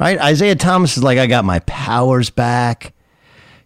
right? 0.00 0.18
Isaiah 0.18 0.54
Thomas 0.54 0.96
is 0.96 1.02
like, 1.02 1.18
I 1.18 1.26
got 1.26 1.44
my 1.44 1.58
powers 1.60 2.30
back. 2.30 2.94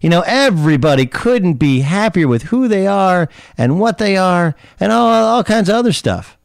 You 0.01 0.09
know, 0.09 0.23
everybody 0.27 1.07
couldn't 1.07 1.55
be 1.55 1.81
happier 1.81 2.27
with 2.27 2.45
who 2.45 2.67
they 2.67 2.87
are 2.87 3.29
and 3.57 3.79
what 3.79 3.99
they 3.99 4.17
are 4.17 4.55
and 4.81 4.91
all, 4.91 5.09
all 5.09 5.45
kinds 5.45 5.69
of 5.69 5.75
other 5.75 5.93
stuff. 5.93 6.38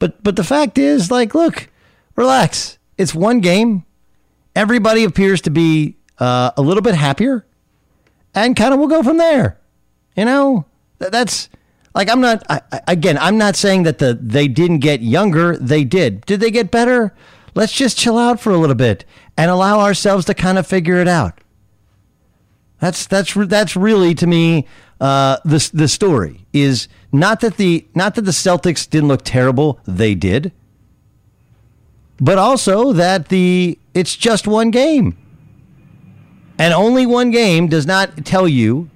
But, 0.00 0.20
but 0.24 0.34
the 0.34 0.42
fact 0.42 0.78
is, 0.78 1.12
like, 1.12 1.32
look, 1.34 1.68
relax. 2.16 2.78
It's 2.98 3.14
one 3.14 3.38
game. 3.38 3.84
Everybody 4.56 5.04
appears 5.04 5.40
to 5.42 5.50
be 5.50 5.96
uh, 6.18 6.50
a 6.56 6.62
little 6.62 6.82
bit 6.82 6.96
happier 6.96 7.46
and 8.34 8.56
kind 8.56 8.72
of 8.72 8.78
we'll 8.78 8.88
go 8.88 9.02
from 9.02 9.18
there. 9.18 9.58
You 10.16 10.24
know, 10.24 10.66
that's 10.98 11.48
like 11.94 12.10
I'm 12.10 12.20
not 12.20 12.42
I, 12.48 12.60
again, 12.86 13.18
I'm 13.18 13.38
not 13.38 13.56
saying 13.56 13.84
that 13.84 13.98
the 13.98 14.18
they 14.20 14.48
didn't 14.48 14.80
get 14.80 15.00
younger, 15.00 15.56
they 15.56 15.84
did. 15.84 16.26
Did 16.26 16.40
they 16.40 16.50
get 16.50 16.70
better? 16.70 17.14
Let's 17.54 17.72
just 17.72 17.98
chill 17.98 18.18
out 18.18 18.40
for 18.40 18.50
a 18.50 18.58
little 18.58 18.76
bit 18.76 19.04
and 19.36 19.50
allow 19.50 19.80
ourselves 19.80 20.24
to 20.26 20.34
kind 20.34 20.58
of 20.58 20.66
figure 20.66 20.96
it 20.96 21.08
out. 21.08 21.40
That's 22.80 23.06
that's 23.06 23.34
that's 23.34 23.76
really 23.76 24.14
to 24.14 24.26
me 24.26 24.66
uh, 25.00 25.38
the 25.44 25.70
the 25.72 25.88
story 25.88 26.46
is 26.52 26.88
not 27.12 27.40
that 27.40 27.56
the 27.56 27.86
not 27.94 28.14
that 28.16 28.22
the 28.22 28.30
Celtics 28.30 28.88
didn't 28.88 29.08
look 29.08 29.22
terrible, 29.24 29.80
they 29.86 30.14
did, 30.14 30.52
but 32.20 32.38
also 32.38 32.92
that 32.92 33.28
the 33.28 33.78
it's 33.94 34.14
just 34.14 34.46
one 34.46 34.70
game, 34.70 35.16
and 36.58 36.74
only 36.74 37.06
one 37.06 37.30
game 37.30 37.66
does 37.66 37.86
not 37.86 38.24
tell 38.24 38.46
you, 38.46 38.90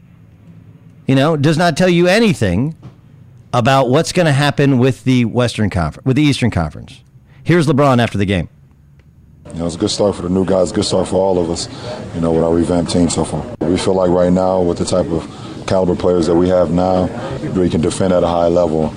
you 1.07 1.15
know, 1.15 1.37
does 1.37 1.57
not 1.57 1.77
tell 1.77 1.89
you 1.89 2.07
anything 2.07 2.77
about 3.53 3.89
what's 3.89 4.13
going 4.13 4.27
to 4.27 4.33
happen 4.33 4.79
with 4.79 5.05
the 5.05 5.25
Western 5.25 5.71
Conference, 5.71 6.05
with 6.05 6.17
the 6.17 6.23
Eastern 6.23 6.51
Conference. 6.51 7.01
Here's 7.45 7.67
LeBron 7.67 8.03
after 8.03 8.19
the 8.19 8.27
game. 8.27 8.49
You 9.53 9.61
know, 9.61 9.67
it's 9.67 9.77
a 9.77 9.79
good 9.79 9.91
start 9.91 10.17
for 10.17 10.23
the 10.23 10.29
new 10.31 10.45
guys, 10.45 10.73
good 10.73 10.85
start 10.85 11.07
for 11.09 11.17
all 11.17 11.39
of 11.39 11.51
us, 11.51 11.69
you 12.15 12.21
know, 12.21 12.33
with 12.33 12.43
our 12.43 12.53
revamped 12.53 12.91
team 12.91 13.09
so 13.09 13.25
far. 13.25 13.45
We 13.61 13.77
feel 13.77 13.95
like 13.95 14.11
right 14.11 14.33
now, 14.33 14.61
with 14.61 14.79
the 14.79 14.85
type 14.85 15.07
of 15.07 15.23
caliber 15.67 15.95
players 15.95 16.27
that 16.27 16.35
we 16.35 16.49
have 16.49 16.71
now, 16.71 17.07
we 17.53 17.69
can 17.71 17.81
defend 17.81 18.13
at 18.13 18.23
a 18.23 18.29
high 18.29 18.49
level. 18.49 18.95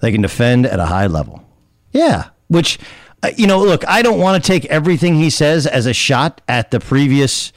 They 0.00 0.12
can 0.12 0.22
defend 0.22 0.66
at 0.66 0.78
a 0.78 0.86
high 0.86 1.06
level. 1.06 1.44
Yeah, 1.92 2.28
which, 2.48 2.78
uh, 3.22 3.30
you 3.36 3.46
know, 3.46 3.60
look, 3.60 3.86
I 3.88 4.02
don't 4.02 4.20
want 4.20 4.42
to 4.42 4.46
take 4.46 4.64
everything 4.66 5.16
he 5.16 5.30
says 5.30 5.66
as 5.66 5.86
a 5.86 5.94
shot 5.94 6.40
at 6.48 6.70
the 6.70 6.80
previous, 6.80 7.52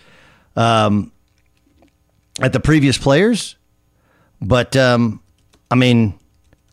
um, 0.55 1.11
at 2.39 2.53
the 2.53 2.59
previous 2.59 2.97
players, 2.97 3.57
but 4.41 4.75
um, 4.75 5.21
I 5.69 5.75
mean, 5.75 6.19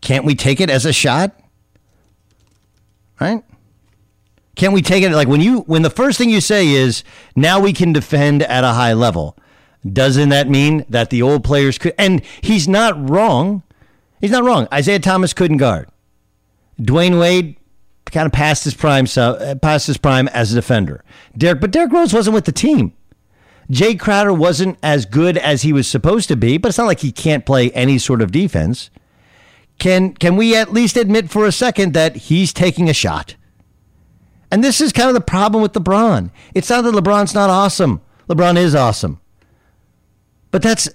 can't 0.01 0.25
we 0.25 0.35
take 0.35 0.61
it 0.61 0.71
as 0.71 0.87
a 0.87 0.93
shot? 0.93 1.39
Right? 3.21 3.43
Can't 4.55 4.73
we 4.73 4.83
take 4.83 5.05
it 5.05 5.13
like 5.13 5.29
when 5.29 5.41
you 5.41 5.61
when 5.63 5.83
the 5.83 5.91
first 5.91 6.19
thing 6.19 6.31
you 6.31 6.41
say 6.41 6.69
is 6.69 7.05
now 7.37 7.61
we 7.61 7.73
can 7.73 7.93
defend 7.93 8.43
at 8.43 8.65
a 8.65 8.73
high 8.73 8.93
level? 8.93 9.37
Doesn't 9.87 10.31
that 10.31 10.49
mean 10.49 10.85
that 10.89 11.11
the 11.11 11.23
old 11.23 11.45
players 11.45 11.79
could 11.79 11.95
and 11.99 12.23
he's 12.41 12.67
not 12.67 13.09
wrong. 13.09 13.63
He's 14.21 14.33
not 14.33 14.45
wrong. 14.45 14.67
Isaiah 14.73 14.99
Thomas 14.99 15.33
couldn't 15.33 15.59
guard. 15.59 15.89
Dwyane 16.81 17.21
Wade 17.21 17.57
kind 18.07 18.27
of 18.27 18.33
passed 18.33 18.65
his 18.65 18.75
prime 18.75 19.07
so, 19.07 19.33
uh, 19.35 19.55
past 19.57 19.87
his 19.87 19.97
prime 19.97 20.29
as 20.29 20.53
a 20.53 20.57
defender. 20.57 21.05
Derrick 21.37 21.61
but 21.61 21.71
Derrick 21.71 21.93
Rose 21.93 22.13
wasn't 22.13 22.35
with 22.35 22.45
the 22.45 22.53
team. 22.53 22.93
Jae 23.71 24.01
Crowder 24.01 24.33
wasn't 24.33 24.79
as 24.83 25.05
good 25.05 25.37
as 25.37 25.63
he 25.63 25.75
was 25.75 25.87
supposed 25.87 26.29
to 26.29 26.37
be, 26.37 26.57
but 26.57 26.69
it's 26.69 26.79
not 26.79 26.87
like 26.87 27.01
he 27.01 27.13
can't 27.13 27.45
play 27.45 27.71
any 27.73 27.99
sort 27.99 28.23
of 28.23 28.33
defense. 28.33 28.91
Can 29.79 30.15
can 30.15 30.37
we 30.37 30.57
at 30.57 30.73
least 30.73 30.97
admit 30.97 31.31
for 31.31 31.47
a 31.47 31.53
second 31.53 31.93
that 31.93 32.17
he's 32.17 32.53
taking 32.53 32.89
a 32.89 32.95
shot? 32.95 33.37
And 34.51 34.65
this 34.65 34.81
is 34.81 34.93
kind 34.93 35.09
of 35.09 35.15
the 35.15 35.21
problem 35.21 35.63
with 35.63 35.75
LeBron. 35.75 36.31
It's 36.55 36.71
not 36.71 36.83
that 36.83 36.95
LeBron's 36.95 37.35
not 37.35 37.51
awesome. 37.51 38.01
LeBron 38.29 38.57
is 38.57 38.75
awesome. 38.75 39.21
But 40.51 40.63
that's 40.63 40.89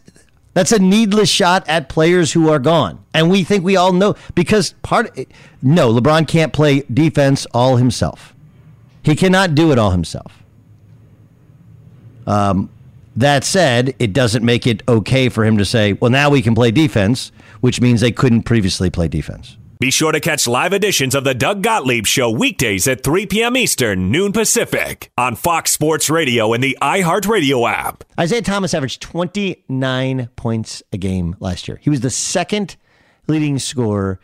that's 0.54 0.72
a 0.72 0.80
needless 0.80 1.30
shot 1.30 1.68
at 1.68 1.90
players 1.90 2.34
who 2.34 2.50
are 2.50 2.60
gone. 2.60 3.04
And 3.14 3.30
we 3.30 3.44
think 3.44 3.64
we 3.64 3.76
all 3.76 3.94
know 3.94 4.16
because 4.36 4.74
part 4.82 5.18
no, 5.62 5.94
LeBron 5.94 6.28
can't 6.28 6.54
play 6.54 6.82
defense 6.82 7.46
all 7.54 7.78
himself. 7.78 8.34
He 9.04 9.16
cannot 9.16 9.56
do 9.56 9.72
it 9.72 9.80
all 9.80 9.92
himself. 9.92 10.44
Um, 12.26 12.70
that 13.16 13.44
said, 13.44 13.96
it 14.00 14.14
doesn't 14.14 14.44
make 14.44 14.66
it 14.66 14.82
okay 14.88 15.30
for 15.30 15.46
him 15.46 15.58
to 15.58 15.66
say, 15.66 15.94
well, 15.94 16.10
now 16.10 16.30
we 16.30 16.42
can 16.42 16.56
play 16.56 16.72
defense, 16.72 17.32
which 17.62 17.80
means 17.82 18.02
they 18.02 18.12
couldn't 18.12 18.44
previously 18.44 18.90
play 18.90 19.08
defense. 19.08 19.58
Be 19.84 19.92
sure 19.92 20.14
to 20.14 20.22
catch 20.22 20.48
live 20.48 20.72
editions 20.72 21.14
of 21.14 21.26
the 21.26 21.34
Doug 21.34 21.62
Gottlieb 21.62 22.06
Show 22.06 22.30
weekdays 22.30 22.88
at 22.88 23.04
3 23.04 23.26
p.m. 23.26 23.58
Eastern, 23.58 24.12
noon 24.12 24.32
Pacific, 24.32 25.12
on 25.18 25.36
Fox 25.36 25.74
Sports 25.74 26.10
Radio 26.10 26.54
and 26.54 26.64
the 26.64 26.78
iHeartRadio 26.82 27.70
app. 27.70 28.06
Isaiah 28.18 28.42
Thomas 28.42 28.74
averaged 28.74 29.02
29 29.02 30.30
points 30.38 30.84
a 30.94 30.98
game 30.98 31.36
last 31.42 31.68
year. 31.68 31.82
He 31.82 31.90
was 31.90 32.00
the 32.00 32.10
second 32.10 32.78
leading 33.28 33.60
scorer 33.60 34.22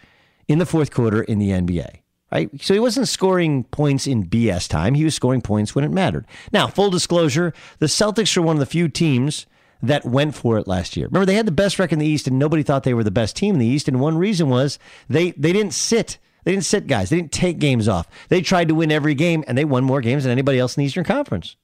in 0.47 0.59
the 0.59 0.65
fourth 0.65 0.91
quarter 0.91 1.23
in 1.23 1.39
the 1.39 1.49
NBA 1.49 1.89
right? 2.31 2.49
So 2.61 2.73
he 2.75 2.79
wasn't 2.79 3.09
scoring 3.09 3.63
points 3.65 4.07
in 4.07 4.29
BS 4.29 4.69
time. 4.69 4.93
He 4.93 5.03
was 5.03 5.15
scoring 5.15 5.41
points 5.41 5.73
when 5.75 5.83
it 5.83 5.89
mattered. 5.89 6.25
Now, 6.53 6.67
full 6.67 6.91
disclosure, 6.91 7.53
the 7.79 7.87
Celtics 7.87 8.37
are 8.37 8.41
one 8.43 8.55
of 8.55 8.59
the 8.59 8.67
few 8.67 8.87
teams 8.87 9.47
that 9.81 10.05
went 10.05 10.35
for 10.35 10.57
it 10.57 10.67
last 10.67 10.97
year. 10.97 11.07
Remember, 11.07 11.25
they 11.25 11.35
had 11.35 11.47
the 11.47 11.51
best 11.51 11.79
record 11.79 11.93
in 11.93 11.99
the 11.99 12.05
East, 12.05 12.27
and 12.27 12.37
nobody 12.37 12.63
thought 12.63 12.83
they 12.83 12.93
were 12.93 13.03
the 13.03 13.11
best 13.11 13.35
team 13.35 13.55
in 13.55 13.59
the 13.59 13.65
East. 13.65 13.87
And 13.87 13.99
one 13.99 14.17
reason 14.17 14.49
was 14.49 14.79
they 15.07 15.31
they 15.31 15.53
didn't 15.53 15.73
sit. 15.73 16.17
They 16.43 16.51
didn't 16.51 16.65
sit 16.65 16.87
guys. 16.87 17.09
They 17.09 17.17
didn't 17.17 17.31
take 17.31 17.59
games 17.59 17.87
off. 17.87 18.07
They 18.29 18.41
tried 18.41 18.69
to 18.69 18.75
win 18.75 18.91
every 18.91 19.13
game, 19.13 19.43
and 19.47 19.57
they 19.57 19.65
won 19.65 19.83
more 19.83 20.01
games 20.01 20.23
than 20.23 20.31
anybody 20.31 20.59
else 20.59 20.75
in 20.75 20.81
the 20.81 20.87
Eastern 20.87 21.03
Conference. 21.03 21.55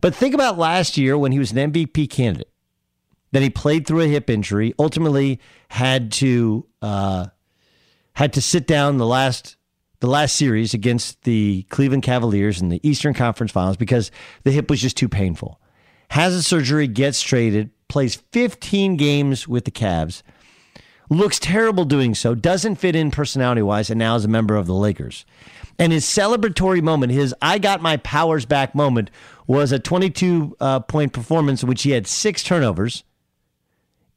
But 0.00 0.14
think 0.14 0.34
about 0.34 0.58
last 0.58 0.96
year 0.96 1.18
when 1.18 1.32
he 1.32 1.38
was 1.38 1.52
an 1.52 1.72
MVP 1.72 2.10
candidate. 2.10 2.52
Then 3.32 3.42
he 3.42 3.50
played 3.50 3.86
through 3.86 4.00
a 4.02 4.06
hip 4.06 4.30
injury, 4.30 4.72
ultimately 4.78 5.40
had 5.68 6.12
to 6.12 6.66
uh, 6.80 7.26
had 8.14 8.32
to 8.34 8.40
sit 8.40 8.66
down 8.66 8.96
the 8.96 9.06
last 9.06 9.56
the 10.00 10.06
last 10.06 10.36
series 10.36 10.74
against 10.74 11.22
the 11.22 11.64
Cleveland 11.70 12.04
Cavaliers 12.04 12.62
in 12.62 12.68
the 12.68 12.80
Eastern 12.88 13.14
Conference 13.14 13.50
Finals 13.50 13.76
because 13.76 14.10
the 14.44 14.52
hip 14.52 14.70
was 14.70 14.80
just 14.80 14.96
too 14.96 15.08
painful. 15.08 15.60
Has 16.10 16.34
a 16.34 16.42
surgery, 16.42 16.86
gets 16.86 17.22
traded, 17.22 17.70
plays 17.88 18.16
15 18.32 18.96
games 18.96 19.46
with 19.46 19.64
the 19.64 19.70
Cavs, 19.70 20.22
looks 21.10 21.38
terrible 21.38 21.84
doing 21.84 22.14
so, 22.14 22.34
doesn't 22.34 22.76
fit 22.76 22.96
in 22.96 23.10
personality 23.10 23.62
wise, 23.62 23.90
and 23.90 23.98
now 23.98 24.16
is 24.16 24.24
a 24.24 24.28
member 24.28 24.56
of 24.56 24.66
the 24.66 24.74
Lakers. 24.74 25.24
And 25.78 25.92
his 25.92 26.04
celebratory 26.04 26.82
moment, 26.82 27.12
his 27.12 27.34
I 27.40 27.58
got 27.58 27.80
my 27.80 27.98
powers 27.98 28.46
back 28.46 28.74
moment, 28.74 29.10
was 29.46 29.70
a 29.70 29.78
22 29.78 30.56
uh, 30.60 30.80
point 30.80 31.12
performance 31.12 31.62
in 31.62 31.68
which 31.68 31.82
he 31.82 31.92
had 31.92 32.06
six 32.06 32.42
turnovers 32.42 33.04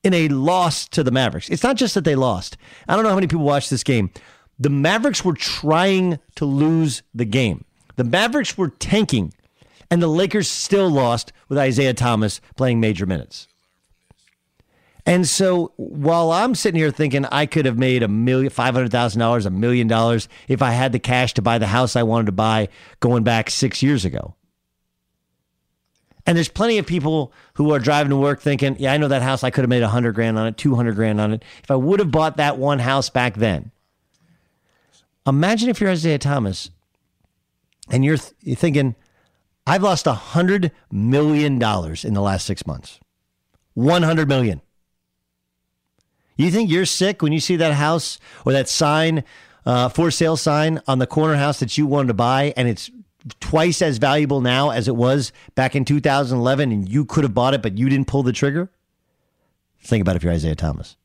in 0.03 0.13
a 0.13 0.27
loss 0.29 0.87
to 0.89 1.03
the 1.03 1.11
Mavericks. 1.11 1.49
It's 1.49 1.63
not 1.63 1.77
just 1.77 1.93
that 1.93 2.03
they 2.03 2.15
lost. 2.15 2.57
I 2.87 2.95
don't 2.95 3.03
know 3.03 3.09
how 3.09 3.15
many 3.15 3.27
people 3.27 3.45
watched 3.45 3.69
this 3.69 3.83
game. 3.83 4.09
The 4.59 4.69
Mavericks 4.69 5.23
were 5.23 5.33
trying 5.33 6.19
to 6.35 6.45
lose 6.45 7.03
the 7.13 7.25
game. 7.25 7.65
The 7.95 8.03
Mavericks 8.03 8.57
were 8.57 8.69
tanking, 8.69 9.33
and 9.91 10.01
the 10.01 10.07
Lakers 10.07 10.49
still 10.49 10.89
lost 10.89 11.33
with 11.49 11.59
Isaiah 11.59 11.93
Thomas 11.93 12.41
playing 12.55 12.79
major 12.79 13.05
minutes. 13.05 13.47
And 15.05 15.27
so 15.27 15.73
while 15.77 16.31
I'm 16.31 16.55
sitting 16.55 16.79
here 16.79 16.91
thinking 16.91 17.25
I 17.25 17.45
could 17.45 17.65
have 17.65 17.77
made 17.77 18.01
a 18.01 18.07
million, 18.07 18.49
five 18.51 18.73
hundred 18.73 18.91
thousand 18.91 19.19
dollars, 19.19 19.45
a 19.45 19.51
million 19.51 19.87
dollars 19.87 20.29
if 20.47 20.61
I 20.61 20.71
had 20.71 20.91
the 20.91 20.99
cash 20.99 21.33
to 21.35 21.41
buy 21.41 21.57
the 21.57 21.67
house 21.67 21.95
I 21.95 22.03
wanted 22.03 22.27
to 22.27 22.31
buy 22.31 22.69
going 22.99 23.23
back 23.23 23.49
six 23.49 23.83
years 23.83 24.05
ago. 24.05 24.35
And 26.25 26.37
there's 26.37 26.49
plenty 26.49 26.77
of 26.77 26.85
people 26.85 27.33
who 27.55 27.73
are 27.73 27.79
driving 27.79 28.11
to 28.11 28.15
work 28.15 28.41
thinking, 28.41 28.75
yeah, 28.79 28.93
I 28.93 28.97
know 28.97 29.07
that 29.07 29.23
house 29.23 29.43
I 29.43 29.49
could 29.49 29.63
have 29.63 29.69
made 29.69 29.81
a 29.81 29.87
hundred 29.87 30.13
grand 30.13 30.37
on 30.37 30.47
it, 30.47 30.55
two 30.55 30.75
hundred 30.75 30.95
grand 30.95 31.19
on 31.19 31.33
it. 31.33 31.43
If 31.63 31.71
I 31.71 31.75
would 31.75 31.99
have 31.99 32.11
bought 32.11 32.37
that 32.37 32.57
one 32.57 32.79
house 32.79 33.09
back 33.09 33.35
then. 33.35 33.71
Imagine 35.25 35.69
if 35.69 35.81
you're 35.81 35.89
Isaiah 35.89 36.19
Thomas 36.19 36.69
and 37.89 38.05
you're, 38.05 38.17
th- 38.17 38.33
you're 38.41 38.55
thinking, 38.55 38.95
I've 39.65 39.83
lost 39.83 40.07
a 40.07 40.13
hundred 40.13 40.71
million 40.91 41.59
dollars 41.59 42.03
in 42.03 42.13
the 42.13 42.21
last 42.21 42.45
six 42.45 42.65
months. 42.65 42.99
One 43.73 44.03
hundred 44.03 44.27
million. 44.27 44.61
You 46.35 46.49
think 46.49 46.69
you're 46.69 46.85
sick 46.85 47.21
when 47.21 47.31
you 47.31 47.39
see 47.39 47.55
that 47.57 47.73
house 47.73 48.17
or 48.45 48.53
that 48.53 48.67
sign, 48.67 49.23
uh, 49.65 49.89
for 49.89 50.09
sale 50.09 50.37
sign 50.37 50.81
on 50.87 50.99
the 50.99 51.05
corner 51.05 51.35
house 51.35 51.59
that 51.59 51.77
you 51.77 51.85
wanted 51.85 52.07
to 52.07 52.13
buy, 52.15 52.53
and 52.57 52.67
it's 52.67 52.89
twice 53.39 53.81
as 53.81 53.97
valuable 53.99 54.41
now 54.41 54.71
as 54.71 54.87
it 54.87 54.95
was 54.95 55.31
back 55.53 55.75
in 55.75 55.85
2011, 55.85 56.71
and 56.71 56.89
you 56.89 57.05
could 57.05 57.23
have 57.23 57.33
bought 57.33 57.53
it, 57.53 57.61
but 57.61 57.77
you 57.77 57.89
didn't 57.89 58.07
pull 58.07 58.23
the 58.23 58.33
trigger? 58.33 58.69
Think 59.83 60.01
about 60.01 60.15
it 60.15 60.17
if 60.17 60.23
you're 60.23 60.33
Isaiah 60.33 60.55
Thomas. 60.55 60.95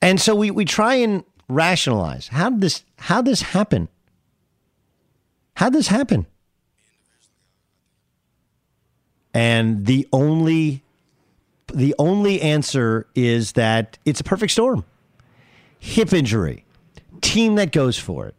And 0.00 0.20
so 0.20 0.34
we, 0.34 0.50
we 0.50 0.64
try 0.64 0.96
and 0.96 1.24
rationalize 1.48 2.28
how 2.28 2.50
did 2.50 2.60
this 2.60 2.84
how 2.96 3.20
did 3.20 3.32
this 3.32 3.42
happen? 3.42 3.88
How 5.56 5.70
did 5.70 5.78
this 5.78 5.88
happen? 5.88 6.26
And 9.34 9.84
the 9.84 10.08
only 10.12 10.84
the 11.72 11.94
only 11.98 12.40
answer 12.40 13.06
is 13.14 13.52
that 13.52 13.98
it's 14.04 14.20
a 14.20 14.24
perfect 14.24 14.52
storm. 14.52 14.84
Hip 15.80 16.12
injury, 16.12 16.64
team 17.20 17.56
that 17.56 17.72
goes 17.72 17.98
for 17.98 18.28
it, 18.28 18.36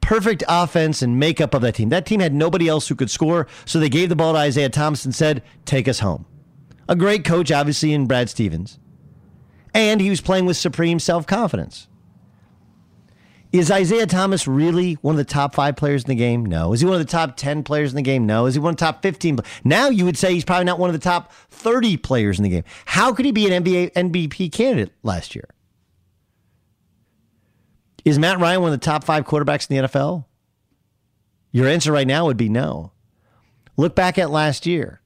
perfect 0.00 0.42
offense 0.48 1.00
and 1.00 1.18
makeup 1.18 1.54
of 1.54 1.62
that 1.62 1.76
team. 1.76 1.88
That 1.88 2.04
team 2.04 2.20
had 2.20 2.34
nobody 2.34 2.68
else 2.68 2.88
who 2.88 2.94
could 2.94 3.10
score, 3.10 3.46
so 3.64 3.78
they 3.78 3.88
gave 3.88 4.08
the 4.08 4.16
ball 4.16 4.32
to 4.32 4.38
Isaiah 4.38 4.68
Thomas 4.68 5.04
and 5.04 5.14
said, 5.14 5.42
Take 5.64 5.88
us 5.88 6.00
home. 6.00 6.26
A 6.88 6.96
great 6.96 7.24
coach, 7.24 7.50
obviously, 7.50 7.92
in 7.94 8.06
Brad 8.06 8.28
Stevens. 8.28 8.78
And 9.72 10.00
he 10.00 10.10
was 10.10 10.20
playing 10.20 10.46
with 10.46 10.56
supreme 10.56 10.98
self 10.98 11.26
confidence. 11.26 11.88
Is 13.54 13.70
Isaiah 13.70 14.06
Thomas 14.06 14.48
really 14.48 14.94
one 14.94 15.12
of 15.14 15.16
the 15.16 15.24
top 15.24 15.54
five 15.54 15.76
players 15.76 16.02
in 16.02 16.08
the 16.08 16.16
game? 16.16 16.44
No. 16.44 16.72
Is 16.72 16.80
he 16.80 16.86
one 16.86 17.00
of 17.00 17.06
the 17.06 17.10
top 17.10 17.36
10 17.36 17.62
players 17.62 17.92
in 17.92 17.96
the 17.96 18.02
game? 18.02 18.26
No. 18.26 18.46
Is 18.46 18.54
he 18.54 18.60
one 18.60 18.70
of 18.70 18.76
the 18.76 18.84
top 18.84 19.00
15? 19.00 19.38
Now 19.62 19.90
you 19.90 20.04
would 20.04 20.18
say 20.18 20.34
he's 20.34 20.44
probably 20.44 20.64
not 20.64 20.80
one 20.80 20.90
of 20.90 20.92
the 20.92 20.98
top 20.98 21.32
30 21.50 21.96
players 21.98 22.36
in 22.36 22.42
the 22.42 22.48
game. 22.48 22.64
How 22.84 23.12
could 23.12 23.24
he 23.24 23.30
be 23.30 23.48
an 23.48 23.62
NBA 23.62 23.92
MVP 23.92 24.50
candidate 24.50 24.92
last 25.04 25.36
year? 25.36 25.48
Is 28.04 28.18
Matt 28.18 28.40
Ryan 28.40 28.60
one 28.62 28.72
of 28.72 28.80
the 28.80 28.84
top 28.84 29.04
five 29.04 29.24
quarterbacks 29.24 29.70
in 29.70 29.76
the 29.76 29.88
NFL? 29.88 30.24
Your 31.52 31.68
answer 31.68 31.92
right 31.92 32.08
now 32.08 32.26
would 32.26 32.36
be 32.36 32.48
no. 32.48 32.90
Look 33.76 33.94
back 33.94 34.18
at 34.18 34.30
last 34.30 34.66
year. 34.66 35.00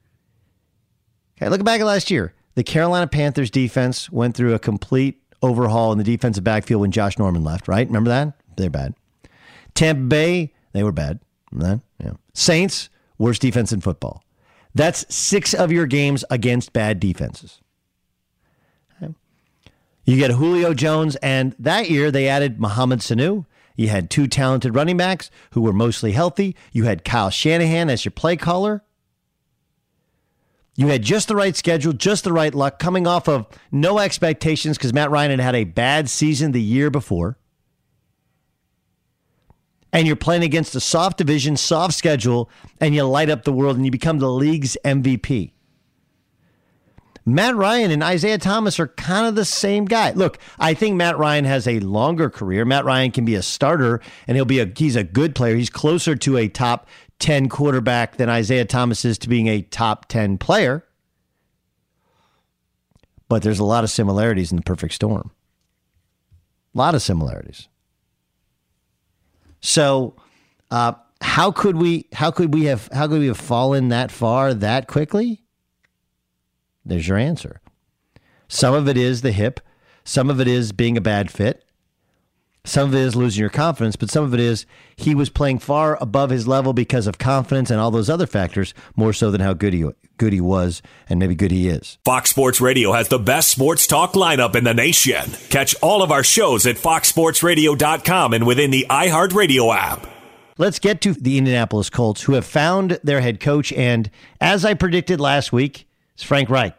Okay, 1.37 1.49
look 1.49 1.63
back 1.63 1.81
at 1.81 1.85
last 1.85 2.09
year. 2.09 2.33
The 2.55 2.63
Carolina 2.63 3.05
Panthers 3.05 3.51
defense 3.51 4.09
went 4.11 4.35
through 4.35 4.55
a 4.55 4.59
complete 4.59 5.21
overhaul 5.43 5.91
in 5.91 5.99
the 5.99 6.03
defensive 6.03 6.43
backfield 6.43 6.81
when 6.81 6.91
Josh 6.91 7.19
Norman 7.19 7.43
left, 7.43 7.67
right? 7.67 7.85
Remember 7.85 8.09
that? 8.09 8.38
They're 8.59 8.69
bad. 8.69 8.93
Tampa 9.73 10.03
Bay, 10.03 10.53
they 10.73 10.83
were 10.83 10.91
bad. 10.91 11.19
Yeah. 11.57 11.77
Saints, 12.33 12.89
worst 13.17 13.41
defense 13.41 13.71
in 13.71 13.81
football. 13.81 14.23
That's 14.75 15.05
six 15.13 15.53
of 15.53 15.71
your 15.71 15.87
games 15.87 16.23
against 16.29 16.73
bad 16.73 16.99
defenses. 16.99 17.59
You 20.09 20.17
get 20.17 20.31
Julio 20.31 20.73
Jones, 20.73 21.17
and 21.17 21.55
that 21.59 21.91
year 21.91 22.09
they 22.09 22.27
added 22.27 22.59
Mohamed 22.59 22.99
Sanu. 22.99 23.45
You 23.75 23.89
had 23.89 24.09
two 24.09 24.25
talented 24.25 24.73
running 24.73 24.97
backs 24.97 25.29
who 25.51 25.61
were 25.61 25.71
mostly 25.71 26.13
healthy. 26.13 26.55
You 26.71 26.85
had 26.85 27.05
Kyle 27.05 27.29
Shanahan 27.29 27.91
as 27.91 28.05
your 28.05 28.11
play 28.11 28.35
caller. 28.35 28.83
You 30.75 30.87
had 30.87 31.03
just 31.03 31.27
the 31.27 31.35
right 31.35 31.55
schedule, 31.55 31.93
just 31.93 32.23
the 32.23 32.33
right 32.33 32.55
luck, 32.55 32.79
coming 32.79 33.05
off 33.05 33.29
of 33.29 33.47
no 33.71 33.99
expectations 33.99 34.79
because 34.79 34.93
Matt 34.93 35.11
Ryan 35.11 35.31
had 35.31 35.39
had 35.41 35.55
a 35.55 35.65
bad 35.65 36.09
season 36.09 36.53
the 36.53 36.61
year 36.61 36.89
before 36.89 37.37
and 39.91 40.05
you're 40.07 40.15
playing 40.15 40.43
against 40.43 40.75
a 40.75 40.79
soft 40.79 41.17
division, 41.17 41.57
soft 41.57 41.93
schedule, 41.93 42.49
and 42.79 42.93
you 42.93 43.03
light 43.03 43.29
up 43.29 43.43
the 43.43 43.53
world 43.53 43.75
and 43.75 43.85
you 43.85 43.91
become 43.91 44.19
the 44.19 44.31
league's 44.31 44.77
MVP. 44.85 45.51
Matt 47.25 47.55
Ryan 47.55 47.91
and 47.91 48.03
Isaiah 48.03 48.37
Thomas 48.37 48.79
are 48.79 48.87
kind 48.87 49.27
of 49.27 49.35
the 49.35 49.45
same 49.45 49.85
guy. 49.85 50.11
Look, 50.11 50.39
I 50.57 50.73
think 50.73 50.95
Matt 50.95 51.17
Ryan 51.17 51.45
has 51.45 51.67
a 51.67 51.79
longer 51.79 52.29
career. 52.29 52.65
Matt 52.65 52.85
Ryan 52.85 53.11
can 53.11 53.25
be 53.25 53.35
a 53.35 53.43
starter 53.43 54.01
and 54.27 54.35
he'll 54.35 54.45
be 54.45 54.59
a 54.59 54.71
he's 54.75 54.95
a 54.95 55.03
good 55.03 55.35
player. 55.35 55.55
He's 55.55 55.69
closer 55.69 56.15
to 56.15 56.37
a 56.37 56.47
top 56.47 56.87
10 57.19 57.49
quarterback 57.49 58.17
than 58.17 58.29
Isaiah 58.29 58.65
Thomas 58.65 59.05
is 59.05 59.17
to 59.19 59.29
being 59.29 59.47
a 59.47 59.61
top 59.61 60.07
10 60.07 60.37
player. 60.37 60.85
But 63.27 63.43
there's 63.43 63.59
a 63.59 63.65
lot 63.65 63.83
of 63.83 63.91
similarities 63.91 64.51
in 64.51 64.55
the 64.55 64.63
perfect 64.63 64.93
storm. 64.93 65.31
A 66.73 66.77
lot 66.77 66.95
of 66.95 67.01
similarities. 67.01 67.67
So, 69.61 70.15
uh, 70.71 70.93
how 71.21 71.51
could 71.51 71.75
we? 71.75 72.07
How 72.13 72.31
could 72.31 72.53
we 72.53 72.65
have? 72.65 72.89
How 72.91 73.07
could 73.07 73.19
we 73.19 73.27
have 73.27 73.37
fallen 73.37 73.89
that 73.89 74.11
far 74.11 74.53
that 74.53 74.87
quickly? 74.87 75.43
There's 76.85 77.07
your 77.07 77.17
answer. 77.17 77.61
Some 78.47 78.73
of 78.73 78.87
it 78.87 78.97
is 78.97 79.21
the 79.21 79.31
hip. 79.31 79.59
Some 80.03 80.29
of 80.29 80.39
it 80.39 80.47
is 80.47 80.71
being 80.71 80.97
a 80.97 81.01
bad 81.01 81.29
fit. 81.29 81.63
Some 82.65 82.89
of 82.89 82.95
it 82.95 83.01
is 83.01 83.15
losing 83.15 83.39
your 83.39 83.49
confidence, 83.49 83.95
but 83.95 84.09
some 84.09 84.23
of 84.23 84.33
it 84.33 84.39
is 84.39 84.65
he 84.95 85.15
was 85.15 85.29
playing 85.29 85.59
far 85.59 85.97
above 86.01 86.29
his 86.29 86.47
level 86.47 86.73
because 86.73 87.07
of 87.07 87.17
confidence 87.17 87.71
and 87.71 87.79
all 87.79 87.89
those 87.89 88.09
other 88.09 88.27
factors, 88.27 88.73
more 88.95 89.13
so 89.13 89.31
than 89.31 89.41
how 89.41 89.53
good 89.53 89.73
he 89.73 89.85
good 90.17 90.33
he 90.33 90.41
was 90.41 90.81
and 91.07 91.17
maybe 91.17 91.33
good 91.33 91.51
he 91.51 91.69
is. 91.69 91.97
Fox 92.03 92.29
Sports 92.29 92.59
Radio 92.59 92.91
has 92.91 93.07
the 93.07 93.17
best 93.17 93.49
sports 93.49 93.87
talk 93.87 94.13
lineup 94.13 94.55
in 94.55 94.65
the 94.65 94.73
nation. 94.73 95.31
Catch 95.49 95.75
all 95.81 96.03
of 96.03 96.11
our 96.11 96.23
shows 96.23 96.65
at 96.65 96.75
foxsportsradio.com 96.75 98.33
and 98.33 98.45
within 98.45 98.69
the 98.69 98.85
iHeartRadio 98.89 99.73
app. 99.73 100.05
Let's 100.57 100.79
get 100.79 100.99
to 101.01 101.13
the 101.13 101.37
Indianapolis 101.37 101.89
Colts, 101.89 102.23
who 102.23 102.33
have 102.33 102.45
found 102.45 102.99
their 103.01 103.21
head 103.21 103.39
coach, 103.39 103.71
and 103.71 104.11
as 104.41 104.65
I 104.65 104.73
predicted 104.73 105.21
last 105.21 105.53
week, 105.53 105.87
it's 106.15 106.23
Frank 106.23 106.49
Reich. 106.49 106.75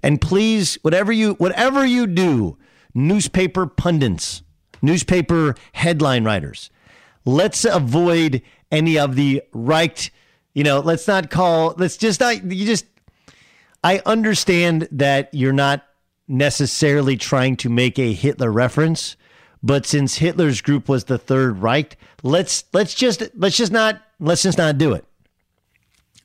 And 0.00 0.20
please, 0.20 0.78
whatever 0.82 1.10
you 1.10 1.32
whatever 1.34 1.84
you 1.84 2.06
do, 2.06 2.56
newspaper 2.96 3.66
pundits, 3.66 4.42
newspaper 4.82 5.54
headline 5.72 6.24
writers, 6.24 6.70
let's 7.24 7.64
avoid 7.64 8.42
any 8.72 8.98
of 8.98 9.14
the 9.14 9.42
Reich 9.52 10.10
you 10.56 10.64
know, 10.64 10.80
let's 10.80 11.06
not 11.06 11.28
call, 11.28 11.74
let's 11.76 11.98
just 11.98 12.18
not, 12.18 12.42
you 12.50 12.64
just, 12.64 12.86
I 13.84 14.00
understand 14.06 14.88
that 14.90 15.28
you're 15.34 15.52
not 15.52 15.84
necessarily 16.26 17.18
trying 17.18 17.56
to 17.56 17.68
make 17.68 17.98
a 17.98 18.14
Hitler 18.14 18.50
reference, 18.50 19.16
but 19.62 19.84
since 19.84 20.16
Hitler's 20.16 20.62
group 20.62 20.88
was 20.88 21.04
the 21.04 21.18
Third 21.18 21.58
Reich, 21.58 21.98
let's, 22.22 22.64
let's 22.72 22.94
just, 22.94 23.22
let's 23.34 23.58
just 23.58 23.70
not, 23.70 24.00
let's 24.18 24.42
just 24.42 24.56
not 24.56 24.78
do 24.78 24.94
it. 24.94 25.04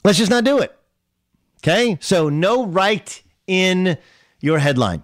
Let's 0.05 0.17
just 0.17 0.31
not 0.31 0.45
do 0.45 0.60
it. 0.60 0.73
Okay. 1.57 1.97
So 1.99 2.29
no 2.29 2.65
Reich 2.65 3.25
in 3.47 3.97
your 4.39 4.60
headline 4.60 5.03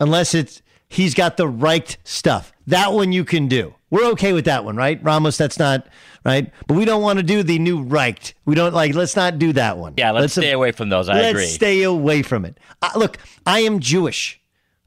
unless 0.00 0.34
it's, 0.34 0.62
he's 0.88 1.14
got 1.14 1.36
the 1.36 1.48
right 1.48 1.96
stuff. 2.04 2.52
That 2.66 2.92
one 2.92 3.12
you 3.12 3.24
can 3.24 3.48
do. 3.48 3.74
We're 3.90 4.10
okay 4.12 4.32
with 4.32 4.44
that 4.44 4.64
one, 4.64 4.76
right? 4.76 5.02
Ramos, 5.02 5.38
that's 5.38 5.58
not 5.58 5.86
right. 6.24 6.52
But 6.66 6.74
we 6.76 6.84
don't 6.84 7.02
want 7.02 7.18
to 7.18 7.22
do 7.22 7.42
the 7.42 7.58
new 7.58 7.82
Reich. 7.82 8.34
We 8.44 8.54
don't 8.54 8.74
like. 8.74 8.94
Let's 8.94 9.16
not 9.16 9.38
do 9.38 9.52
that 9.54 9.78
one. 9.78 9.94
Yeah, 9.96 10.10
let's, 10.10 10.22
let's 10.22 10.34
stay 10.34 10.52
away 10.52 10.72
from 10.72 10.90
those. 10.90 11.08
I 11.08 11.14
agree. 11.14 11.24
let's 11.24 11.34
agree. 11.34 11.46
stay 11.46 11.82
away 11.84 12.22
from 12.22 12.44
it. 12.44 12.58
Uh, 12.82 12.90
look, 12.96 13.18
I 13.46 13.60
am 13.60 13.80
Jewish. 13.80 14.40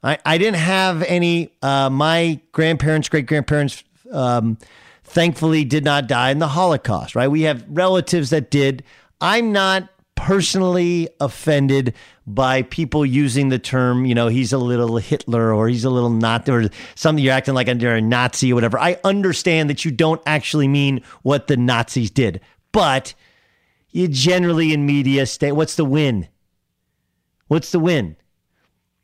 I, 0.04 0.18
I 0.26 0.38
didn't 0.38 0.58
have 0.58 1.02
any. 1.04 1.52
Uh, 1.62 1.90
my 1.90 2.40
grandparents, 2.52 3.10
great 3.10 3.26
grandparents, 3.26 3.84
um, 4.12 4.58
thankfully 5.04 5.66
did 5.66 5.84
not 5.84 6.08
die 6.08 6.30
in 6.30 6.40
the 6.40 6.48
Holocaust, 6.50 7.16
right? 7.16 7.28
We 7.28 7.42
have 7.44 7.66
relatives 7.68 8.30
that 8.30 8.52
did. 8.52 8.84
I'm 9.20 9.52
not 9.52 9.90
personally 10.22 11.10
offended 11.20 11.96
by 12.28 12.62
people 12.62 13.04
using 13.04 13.50
the 13.50 13.58
term, 13.58 14.06
you 14.06 14.14
know, 14.14 14.28
he's 14.28 14.54
a 14.54 14.58
little 14.60 14.98
Hitler 14.98 15.52
or 15.52 15.68
he's 15.68 15.84
a 15.84 15.90
little 15.90 16.12
not 16.12 16.48
or 16.48 16.70
something 16.94 17.24
you're 17.24 17.34
acting 17.34 17.56
like 17.56 17.68
you're 17.82 17.96
a 17.96 18.02
Nazi 18.02 18.52
or 18.52 18.56
whatever. 18.56 18.78
I 18.78 19.00
understand 19.04 19.72
that 19.72 19.84
you 19.84 19.90
don't 19.90 20.22
actually 20.28 20.68
mean 20.68 21.02
what 21.24 21.48
the 21.48 21.58
Nazis 21.58 22.12
did, 22.12 22.40
but 22.72 23.16
you 23.90 24.08
generally 24.08 24.74
in 24.74 24.86
media 24.86 25.26
state, 25.26 25.54
what's 25.54 25.76
the 25.76 25.86
win? 25.86 26.28
What's 27.48 27.72
the 27.72 27.80
win? 27.80 28.16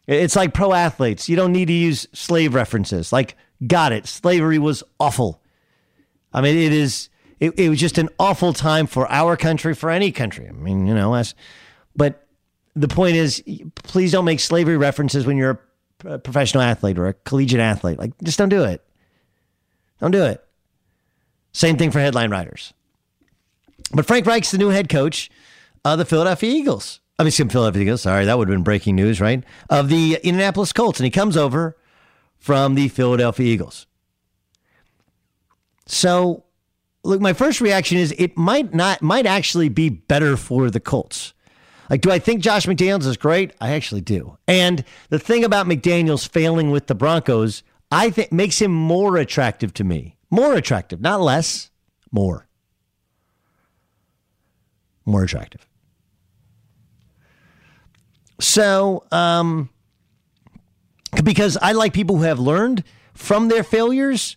It's 0.06 0.36
like 0.36 0.54
pro 0.54 0.72
athletes. 0.72 1.28
You 1.28 1.36
don't 1.36 1.52
need 1.52 1.66
to 1.66 1.74
use 1.74 2.08
slave 2.14 2.54
references. 2.54 3.12
Like, 3.12 3.36
got 3.66 3.92
it. 3.92 4.06
Slavery 4.06 4.60
was 4.60 4.84
awful. 5.00 5.42
I 6.32 6.42
mean, 6.42 6.56
it 6.56 6.74
is. 6.74 7.10
It, 7.40 7.58
it 7.60 7.70
was 7.70 7.80
just 7.80 7.98
an 7.98 8.10
awful 8.20 8.54
time 8.54 8.88
for 8.88 9.10
our 9.12 9.38
country, 9.38 9.76
for 9.76 9.90
any 9.90 10.12
country. 10.12 10.48
I 10.48 10.52
mean, 10.52 10.88
you 10.88 10.94
know, 10.96 11.22
but 11.96 12.28
the 12.76 12.88
point 12.88 13.16
is, 13.16 13.44
please 13.76 14.12
don't 14.12 14.26
make 14.26 14.40
slavery 14.40 14.78
references 14.78 15.26
when 15.26 15.38
you're 15.38 15.60
a 16.06 16.20
professional 16.20 16.64
athlete 16.64 16.98
or 16.98 17.08
a 17.08 17.14
collegiate 17.14 17.60
athlete. 17.60 17.98
Like, 17.98 18.12
just 18.24 18.38
don't 18.38 18.50
do 18.50 18.64
it. 18.64 18.84
Don't 20.00 20.12
do 20.12 20.24
it. 20.24 20.44
Same 21.54 21.78
thing 21.78 21.92
for 21.92 22.00
headline 22.00 22.30
writers. 22.30 22.74
But 23.92 24.06
Frank 24.06 24.26
Reich's 24.26 24.52
the 24.52 24.58
new 24.58 24.70
head 24.70 24.90
coach 24.90 25.32
of 25.84 25.98
the 25.98 26.06
Philadelphia 26.06 26.52
Eagles. 26.52 27.00
I 27.18 27.24
mean, 27.24 27.32
Philadelphia 27.32 27.82
Eagles. 27.82 28.02
Sorry, 28.04 28.26
that 28.26 28.38
would 28.38 28.48
have 28.48 28.56
been 28.56 28.64
breaking 28.64 28.96
news, 28.96 29.20
right? 29.20 29.44
Of 29.70 29.90
the 29.90 30.20
Indianapolis 30.24 30.72
Colts, 30.72 31.00
and 31.00 31.06
he 31.06 31.12
comes 31.12 31.36
over 31.36 31.78
from 32.38 32.76
the 32.76 32.90
Philadelphia 32.90 33.48
Eagles. 33.48 33.88
So, 35.88 36.44
look, 37.04 37.22
my 37.22 37.34
first 37.34 37.62
reaction 37.62 37.98
is 37.98 38.14
it 38.18 38.38
might 38.38 38.74
not, 38.74 39.02
might 39.02 39.26
actually 39.26 39.70
be 39.70 39.90
better 39.90 40.38
for 40.38 40.70
the 40.70 40.80
Colts. 40.80 41.34
Like, 41.90 42.02
do 42.02 42.12
I 42.12 42.20
think 42.20 42.42
Josh 42.42 42.66
McDaniels 42.66 43.06
is 43.06 43.18
great? 43.18 43.54
I 43.62 43.72
actually 43.72 44.02
do. 44.02 44.38
And 44.48 44.84
the 45.10 45.20
thing 45.20 45.44
about 45.44 45.68
McDaniels 45.68 46.28
failing 46.28 46.70
with 46.70 46.88
the 46.88 46.96
Broncos, 46.96 47.64
I 47.92 48.10
think 48.10 48.32
makes 48.32 48.60
him 48.60 48.72
more 48.74 49.18
attractive 49.18 49.74
to 49.76 49.84
me. 49.84 50.18
More 50.30 50.56
attractive, 50.56 51.00
not 51.00 51.22
less, 51.22 51.72
more. 52.12 52.48
More 55.06 55.24
attractive. 55.24 55.66
So, 58.40 59.06
um, 59.12 59.70
because 61.24 61.58
I 61.62 61.72
like 61.72 61.94
people 61.94 62.18
who 62.18 62.24
have 62.24 62.40
learned 62.40 62.84
from 63.14 63.48
their 63.48 63.64
failures 63.64 64.36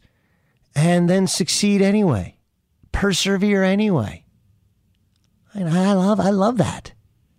and 0.75 1.11
then 1.11 1.27
succeed 1.27 1.83
anyway, 1.83 2.37
persevere 2.92 3.62
anyway. 3.62 4.24
And 5.55 5.68
I 5.68 5.94
love, 5.94 6.20
I 6.20 6.31
love 6.31 6.59
that. 6.59 6.92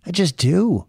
I 0.06 0.12
just 0.12 0.38
do. 0.38 0.86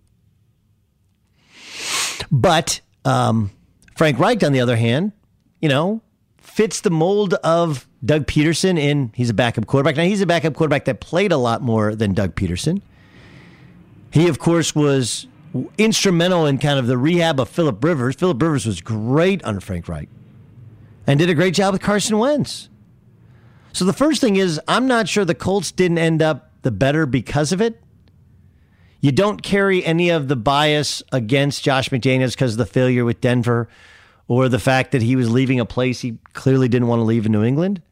But 2.31 2.81
um, 3.05 3.51
Frank 3.97 4.19
Reich, 4.19 4.43
on 4.43 4.53
the 4.53 4.61
other 4.61 4.77
hand, 4.77 5.13
you 5.61 5.69
know, 5.69 6.01
fits 6.39 6.81
the 6.81 6.91
mold 6.91 7.35
of 7.35 7.87
Doug 8.05 8.27
Pederson 8.27 8.79
in 8.79 9.13
he's 9.15 9.31
a 9.31 9.35
backup 9.35 9.67
quarterback. 9.67 9.97
Now 9.97 10.05
he's 10.05 10.21
a 10.21 10.27
backup 10.27 10.55
quarterback 10.55 10.87
that 10.87 11.01
played 11.01 11.33
a 11.33 11.37
lot 11.37 11.63
more 11.63 11.95
than 11.95 12.15
Doug 12.15 12.35
Pederson. 12.35 12.83
He, 14.11 14.29
of 14.29 14.39
course, 14.39 14.75
was 14.75 15.27
instrumental 15.79 16.47
in 16.47 16.59
kind 16.59 16.79
of 16.79 16.87
the 16.87 16.99
rehab 16.99 17.39
of 17.41 17.49
Philip 17.49 17.83
Rivers. 17.83 18.17
Philip 18.17 18.41
Rivers 18.41 18.67
was 18.67 18.81
great 18.81 19.45
under 19.45 19.61
Frank 19.61 19.89
Reich 19.89 20.09
and 21.07 21.19
did 21.19 21.31
a 21.31 21.35
great 21.35 21.55
job 21.55 21.73
with 21.73 21.83
Carson 21.83 22.19
Wentz. 22.19 22.69
So 23.73 23.85
the 23.85 23.93
first 23.93 24.21
thing 24.21 24.37
is, 24.37 24.61
I'm 24.69 24.87
not 24.87 25.09
sure 25.09 25.25
the 25.25 25.35
Colts 25.35 25.73
didn't 25.73 25.99
end 25.99 26.23
up 26.23 26.51
the 26.63 26.71
better 26.71 27.07
because 27.07 27.53
of 27.53 27.61
it. 27.61 27.83
You 29.01 29.13
don't 29.13 29.43
carry 29.43 29.85
any 29.85 30.11
of 30.11 30.29
the 30.29 30.37
bias 30.37 31.03
against 31.11 31.65
Josh 31.65 31.89
McDaniels 31.89 32.33
because 32.33 32.53
of 32.53 32.59
the 32.59 32.67
failure 32.67 33.05
with 33.05 33.21
Denver 33.21 33.69
or 34.29 34.49
the 34.49 34.61
fact 34.61 34.93
that 34.93 35.03
he 35.03 35.17
was 35.17 35.31
leaving 35.31 35.59
a 35.59 35.67
place 35.67 36.01
he 36.01 36.19
clearly 36.35 36.69
didn't 36.69 36.89
want 36.89 37.01
to 37.01 37.05
leave 37.05 37.27
in 37.27 37.33
New 37.33 37.43
England. 37.43 37.83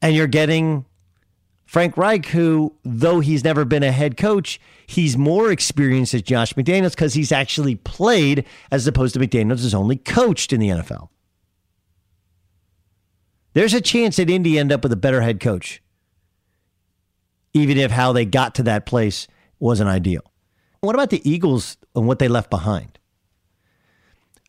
And 0.00 0.16
you're 0.16 0.26
getting 0.26 0.84
Frank 1.64 1.96
Reich, 1.96 2.26
who, 2.26 2.74
though 2.82 3.20
he's 3.20 3.44
never 3.44 3.64
been 3.64 3.82
a 3.82 3.92
head 3.92 4.16
coach, 4.16 4.60
he's 4.86 5.16
more 5.16 5.52
experienced 5.52 6.12
as 6.14 6.22
Josh 6.22 6.52
McDaniels 6.54 6.90
because 6.90 7.14
he's 7.14 7.30
actually 7.30 7.76
played 7.76 8.44
as 8.70 8.86
opposed 8.86 9.14
to 9.14 9.20
McDaniels 9.20 9.64
is 9.64 9.74
only 9.74 9.96
coached 9.96 10.52
in 10.52 10.60
the 10.60 10.68
NFL. 10.68 11.08
There's 13.54 13.74
a 13.74 13.80
chance 13.80 14.16
that 14.16 14.30
Indy 14.30 14.58
end 14.58 14.72
up 14.72 14.82
with 14.82 14.92
a 14.92 14.96
better 14.96 15.20
head 15.20 15.40
coach, 15.40 15.82
even 17.52 17.76
if 17.76 17.90
how 17.90 18.12
they 18.12 18.24
got 18.24 18.54
to 18.56 18.62
that 18.64 18.86
place 18.86 19.28
wasn't 19.58 19.90
ideal. 19.90 20.22
What 20.80 20.94
about 20.94 21.10
the 21.10 21.28
Eagles 21.28 21.76
and 21.94 22.06
what 22.06 22.18
they 22.18 22.28
left 22.28 22.50
behind? 22.50 22.98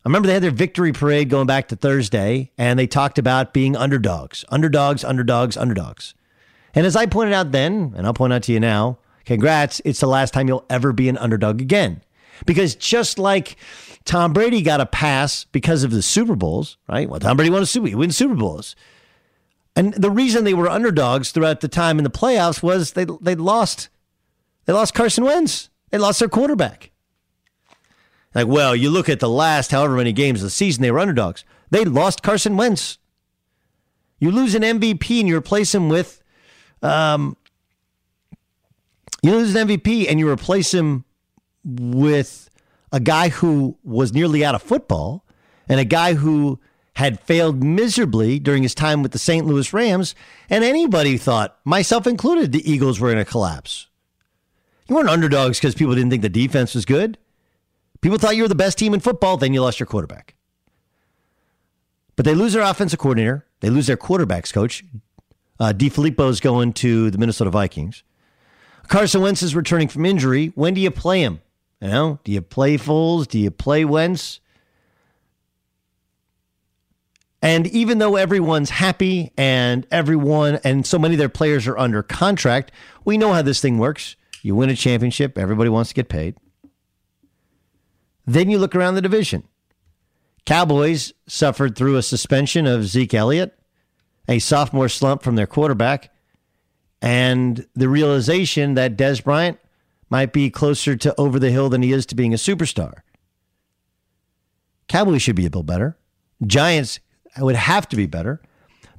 I 0.04 0.08
remember 0.08 0.26
they 0.26 0.34
had 0.34 0.42
their 0.42 0.50
victory 0.50 0.92
parade 0.92 1.30
going 1.30 1.46
back 1.46 1.68
to 1.68 1.76
Thursday, 1.76 2.50
and 2.58 2.78
they 2.78 2.86
talked 2.86 3.18
about 3.18 3.54
being 3.54 3.76
underdogs, 3.76 4.44
underdogs, 4.50 5.02
underdogs, 5.02 5.56
underdogs. 5.56 6.14
And 6.74 6.84
as 6.84 6.96
I 6.96 7.06
pointed 7.06 7.32
out 7.32 7.52
then, 7.52 7.94
and 7.96 8.06
I'll 8.06 8.12
point 8.12 8.32
out 8.32 8.42
to 8.44 8.52
you 8.52 8.60
now, 8.60 8.98
congrats, 9.24 9.80
it's 9.84 10.00
the 10.00 10.06
last 10.06 10.34
time 10.34 10.48
you'll 10.48 10.66
ever 10.68 10.92
be 10.92 11.08
an 11.08 11.16
underdog 11.18 11.60
again. 11.60 12.02
Because 12.44 12.74
just 12.74 13.18
like 13.18 13.56
Tom 14.04 14.32
Brady 14.32 14.60
got 14.60 14.80
a 14.80 14.86
pass 14.86 15.44
because 15.52 15.84
of 15.84 15.90
the 15.90 16.02
Super 16.02 16.36
Bowls, 16.36 16.76
right? 16.88 17.08
Well, 17.08 17.20
Tom 17.20 17.36
Brady 17.36 17.50
won 17.50 17.62
a 17.62 17.66
Super, 17.66 17.86
he 17.86 17.94
wins 17.94 18.16
Super 18.16 18.34
Bowls. 18.34 18.74
And 19.76 19.94
the 19.94 20.10
reason 20.10 20.44
they 20.44 20.54
were 20.54 20.68
underdogs 20.68 21.30
throughout 21.30 21.60
the 21.60 21.68
time 21.68 21.98
in 21.98 22.04
the 22.04 22.10
playoffs 22.10 22.62
was 22.62 22.92
they 22.92 23.06
they 23.20 23.34
lost 23.34 23.88
they 24.66 24.72
lost 24.72 24.94
Carson 24.94 25.24
Wentz. 25.24 25.68
They 25.90 25.98
lost 25.98 26.18
their 26.18 26.28
quarterback. 26.28 26.90
Like, 28.34 28.46
well, 28.46 28.74
you 28.74 28.90
look 28.90 29.08
at 29.08 29.20
the 29.20 29.28
last 29.28 29.70
however 29.70 29.96
many 29.96 30.12
games 30.12 30.40
of 30.40 30.46
the 30.46 30.50
season 30.50 30.82
they 30.82 30.90
were 30.90 30.98
underdogs. 30.98 31.44
They 31.70 31.84
lost 31.84 32.22
Carson 32.22 32.56
Wentz. 32.56 32.98
You 34.18 34.30
lose 34.30 34.54
an 34.54 34.62
MVP 34.62 35.20
and 35.20 35.28
you 35.28 35.36
replace 35.36 35.74
him 35.74 35.88
with 35.88 36.22
um, 36.82 37.36
you 39.22 39.32
lose 39.32 39.54
an 39.54 39.68
MVP 39.68 40.06
and 40.08 40.18
you 40.18 40.28
replace 40.28 40.72
him 40.72 41.04
with 41.64 42.50
a 42.92 43.00
guy 43.00 43.30
who 43.30 43.76
was 43.82 44.12
nearly 44.12 44.44
out 44.44 44.54
of 44.54 44.62
football 44.62 45.24
and 45.68 45.80
a 45.80 45.84
guy 45.84 46.14
who 46.14 46.60
had 46.96 47.20
failed 47.20 47.62
miserably 47.62 48.38
during 48.38 48.62
his 48.62 48.74
time 48.74 49.02
with 49.02 49.12
the 49.12 49.18
St. 49.18 49.46
Louis 49.46 49.72
Rams, 49.72 50.14
and 50.48 50.62
anybody 50.62 51.16
thought, 51.18 51.58
myself 51.64 52.06
included, 52.06 52.52
the 52.52 52.70
Eagles 52.70 53.00
were 53.00 53.10
going 53.12 53.24
to 53.24 53.30
collapse. 53.30 53.88
You 54.88 54.94
weren't 54.94 55.08
underdogs 55.08 55.58
because 55.58 55.74
people 55.74 55.94
didn't 55.94 56.10
think 56.10 56.22
the 56.22 56.28
defense 56.28 56.74
was 56.74 56.84
good. 56.84 57.18
People 58.00 58.18
thought 58.18 58.36
you 58.36 58.42
were 58.42 58.48
the 58.48 58.54
best 58.54 58.78
team 58.78 58.94
in 58.94 59.00
football, 59.00 59.36
then 59.36 59.54
you 59.54 59.62
lost 59.62 59.80
your 59.80 59.86
quarterback. 59.86 60.34
But 62.16 62.24
they 62.24 62.34
lose 62.34 62.52
their 62.52 62.62
offensive 62.62 62.98
coordinator, 62.98 63.46
they 63.60 63.70
lose 63.70 63.86
their 63.86 63.96
quarterbacks 63.96 64.52
coach, 64.52 64.84
uh, 65.58 65.72
is 65.78 66.40
going 66.40 66.72
to 66.74 67.10
the 67.10 67.18
Minnesota 67.18 67.50
Vikings. 67.50 68.04
Carson 68.88 69.22
Wentz 69.22 69.42
is 69.42 69.54
returning 69.54 69.88
from 69.88 70.04
injury. 70.04 70.52
When 70.54 70.74
do 70.74 70.80
you 70.80 70.90
play 70.90 71.22
him? 71.22 71.40
You 71.80 71.88
know, 71.88 72.20
do 72.24 72.32
you 72.32 72.42
play 72.42 72.76
Foles? 72.76 73.26
Do 73.26 73.38
you 73.38 73.50
play 73.50 73.84
Wentz? 73.84 74.40
And 77.44 77.66
even 77.66 77.98
though 77.98 78.16
everyone's 78.16 78.70
happy 78.70 79.30
and 79.36 79.86
everyone 79.90 80.60
and 80.64 80.86
so 80.86 80.98
many 80.98 81.14
of 81.14 81.18
their 81.18 81.28
players 81.28 81.66
are 81.66 81.76
under 81.76 82.02
contract, 82.02 82.72
we 83.04 83.18
know 83.18 83.34
how 83.34 83.42
this 83.42 83.60
thing 83.60 83.76
works. 83.76 84.16
You 84.40 84.56
win 84.56 84.70
a 84.70 84.74
championship, 84.74 85.36
everybody 85.36 85.68
wants 85.68 85.90
to 85.90 85.94
get 85.94 86.08
paid. 86.08 86.36
Then 88.24 88.48
you 88.48 88.56
look 88.56 88.74
around 88.74 88.94
the 88.94 89.02
division. 89.02 89.46
Cowboys 90.46 91.12
suffered 91.26 91.76
through 91.76 91.96
a 91.96 92.02
suspension 92.02 92.66
of 92.66 92.86
Zeke 92.86 93.12
Elliott 93.12 93.58
a 94.26 94.38
sophomore 94.38 94.88
slump 94.88 95.22
from 95.22 95.34
their 95.36 95.46
quarterback 95.46 96.10
and 97.02 97.66
the 97.74 97.90
realization 97.90 98.72
that 98.72 98.96
Dez 98.96 99.22
Bryant 99.22 99.58
might 100.08 100.32
be 100.32 100.48
closer 100.48 100.96
to 100.96 101.14
over 101.20 101.38
the 101.38 101.50
hill 101.50 101.68
than 101.68 101.82
he 101.82 101.92
is 101.92 102.06
to 102.06 102.14
being 102.14 102.32
a 102.32 102.38
superstar. 102.38 103.02
Cowboys 104.88 105.20
should 105.20 105.36
be 105.36 105.42
a 105.42 105.48
little 105.48 105.62
better. 105.62 105.98
Giants 106.46 107.00
would 107.42 107.56
have 107.56 107.88
to 107.88 107.96
be 107.96 108.06
better. 108.06 108.40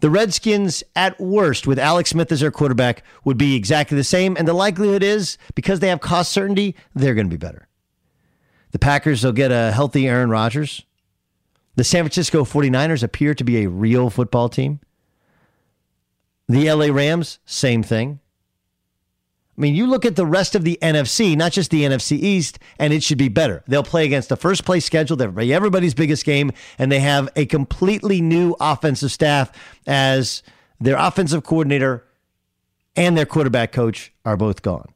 The 0.01 0.09
Redskins, 0.09 0.83
at 0.95 1.19
worst, 1.19 1.65
with 1.65 1.79
Alex 1.79 2.09
Smith 2.09 2.31
as 2.31 2.41
their 2.41 2.51
quarterback, 2.51 3.03
would 3.23 3.37
be 3.37 3.55
exactly 3.55 3.95
the 3.95 4.03
same. 4.03 4.35
And 4.37 4.47
the 4.47 4.53
likelihood 4.53 5.03
is, 5.03 5.37
because 5.55 5.79
they 5.79 5.87
have 5.87 6.01
cost 6.01 6.31
certainty, 6.31 6.75
they're 6.93 7.15
going 7.15 7.27
to 7.27 7.33
be 7.33 7.37
better. 7.37 7.67
The 8.71 8.79
Packers 8.79 9.23
will 9.23 9.31
get 9.31 9.51
a 9.51 9.71
healthy 9.71 10.07
Aaron 10.07 10.29
Rodgers. 10.29 10.83
The 11.75 11.83
San 11.83 12.03
Francisco 12.03 12.43
49ers 12.43 13.03
appear 13.03 13.33
to 13.33 13.43
be 13.43 13.63
a 13.63 13.69
real 13.69 14.09
football 14.09 14.49
team. 14.49 14.79
The 16.47 16.71
LA 16.71 16.87
Rams, 16.87 17.39
same 17.45 17.83
thing. 17.83 18.19
I 19.57 19.61
mean, 19.61 19.73
you 19.73 19.87
look 19.87 20.05
at 20.05 20.17
the 20.17 20.25
rest 20.25 20.53
of 20.55 20.65
the 20.65 20.77
NFC, 20.81 21.35
not 21.37 21.53
just 21.53 21.71
the 21.71 21.83
NFC 21.83 22.17
East, 22.17 22.59
and 22.77 22.91
it 22.91 23.03
should 23.03 23.17
be 23.17 23.29
better. 23.29 23.63
They'll 23.67 23.83
play 23.83 24.05
against 24.05 24.27
the 24.27 24.35
first 24.35 24.65
place 24.65 24.85
scheduled, 24.85 25.21
everybody, 25.21 25.53
everybody's 25.53 25.93
biggest 25.93 26.25
game, 26.25 26.51
and 26.77 26.91
they 26.91 26.99
have 26.99 27.29
a 27.37 27.45
completely 27.45 28.19
new 28.19 28.55
offensive 28.59 29.13
staff 29.13 29.51
as 29.87 30.43
their 30.81 30.97
offensive 30.97 31.43
coordinator 31.43 32.05
and 32.97 33.17
their 33.17 33.25
quarterback 33.25 33.71
coach 33.71 34.13
are 34.25 34.35
both 34.35 34.61
gone. 34.61 34.93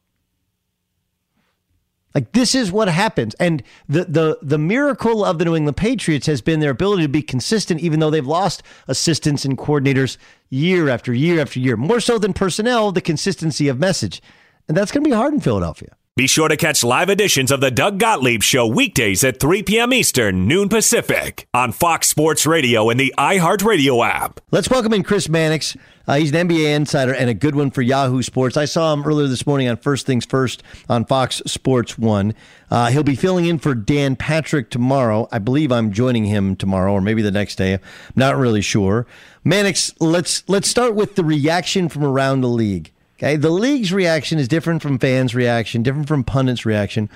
Like 2.16 2.32
this 2.32 2.56
is 2.56 2.72
what 2.72 2.90
happens. 2.90 3.36
And 3.36 3.62
the 3.88 4.04
the 4.06 4.40
the 4.42 4.58
miracle 4.58 5.24
of 5.24 5.38
the 5.38 5.46
New 5.46 5.56
England 5.56 5.78
Patriots 5.78 6.26
has 6.26 6.42
been 6.42 6.60
their 6.60 6.72
ability 6.72 7.04
to 7.04 7.10
be 7.10 7.22
consistent 7.22 7.82
even 7.82 8.00
though 8.00 8.10
they've 8.10 8.26
lost 8.26 8.64
assistants 8.88 9.46
and 9.46 9.58
coordinators 9.58 10.18
year 10.50 10.90
after 10.90 11.14
year 11.14 11.40
after 11.40 11.60
year. 11.60 11.78
More 11.78 12.00
so 12.00 12.18
than 12.18 12.34
personnel, 12.34 12.92
the 12.92 13.00
consistency 13.00 13.68
of 13.68 13.80
message. 13.80 14.22
And 14.70 14.78
that's 14.78 14.92
going 14.92 15.04
to 15.04 15.10
be 15.10 15.16
hard 15.16 15.34
in 15.34 15.42
Philadelphia. 15.42 15.90
Be 16.16 16.28
sure 16.28 16.48
to 16.48 16.58
catch 16.58 16.84
live 16.84 17.10
editions 17.10 17.50
of 17.50 17.62
the 17.62 17.72
Doug 17.72 17.98
Gottlieb 17.98 18.44
Show 18.44 18.68
weekdays 18.68 19.24
at 19.24 19.40
3 19.40 19.64
p.m. 19.64 19.94
Eastern, 19.94 20.48
noon 20.48 20.70
Pacific, 20.70 21.48
on 21.54 21.72
Fox 21.72 22.10
Sports 22.10 22.46
Radio 22.46 22.90
and 22.90 23.00
the 23.00 23.14
iHeartRadio 23.18 24.06
app. 24.06 24.42
Let's 24.52 24.70
welcome 24.70 24.94
in 24.94 25.04
Chris 25.04 25.30
Mannix. 25.30 25.76
Uh, 26.08 26.16
he's 26.18 26.34
an 26.34 26.48
NBA 26.48 26.76
insider 26.76 27.14
and 27.14 27.30
a 27.30 27.34
good 27.34 27.56
one 27.56 27.72
for 27.72 27.82
Yahoo 27.82 28.22
Sports. 28.22 28.58
I 28.58 28.66
saw 28.66 28.94
him 28.94 29.06
earlier 29.06 29.28
this 29.28 29.48
morning 29.48 29.70
on 29.70 29.78
First 29.78 30.06
Things 30.06 30.26
First 30.26 30.62
on 30.90 31.06
Fox 31.06 31.42
Sports 31.48 31.98
One. 31.98 32.36
Uh, 32.70 32.90
he'll 32.92 33.02
be 33.02 33.16
filling 33.16 33.46
in 33.46 33.58
for 33.58 33.74
Dan 33.74 34.16
Patrick 34.16 34.70
tomorrow. 34.70 35.28
I 35.32 35.40
believe 35.40 35.72
I'm 35.72 35.94
joining 35.94 36.26
him 36.26 36.56
tomorrow, 36.56 36.92
or 36.92 37.02
maybe 37.02 37.22
the 37.22 37.32
next 37.32 37.56
day. 37.56 37.76
I'm 37.76 37.82
not 38.16 38.36
really 38.36 38.62
sure. 38.62 39.08
Mannix, 39.46 39.94
let's 40.00 40.44
let's 40.50 40.70
start 40.70 40.96
with 40.96 41.16
the 41.16 41.24
reaction 41.24 41.88
from 41.88 42.04
around 42.04 42.42
the 42.42 42.50
league. 42.50 42.92
Okay, 43.20 43.36
the 43.36 43.50
league's 43.50 43.92
reaction 43.92 44.40
is 44.40 44.48
different 44.48 44.82
from 44.82 44.98
fans' 44.98 45.36
reaction, 45.36 45.84
different 45.84 46.08
from 46.08 46.24
pundits' 46.24 46.66
reaction. 46.66 47.10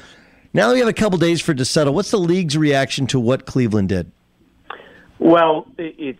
Now 0.54 0.68
that 0.68 0.74
we 0.74 0.80
have 0.80 0.90
a 0.90 0.94
couple 0.94 1.18
days 1.18 1.40
for 1.40 1.54
it 1.54 1.58
to 1.60 1.66
settle, 1.66 1.94
what's 1.94 2.12
the 2.12 2.20
league's 2.20 2.58
reaction 2.58 3.08
to 3.08 3.22
what 3.22 3.46
Cleveland 3.46 3.88
did? 3.88 4.12
Well, 5.18 5.66
it's 5.78 6.20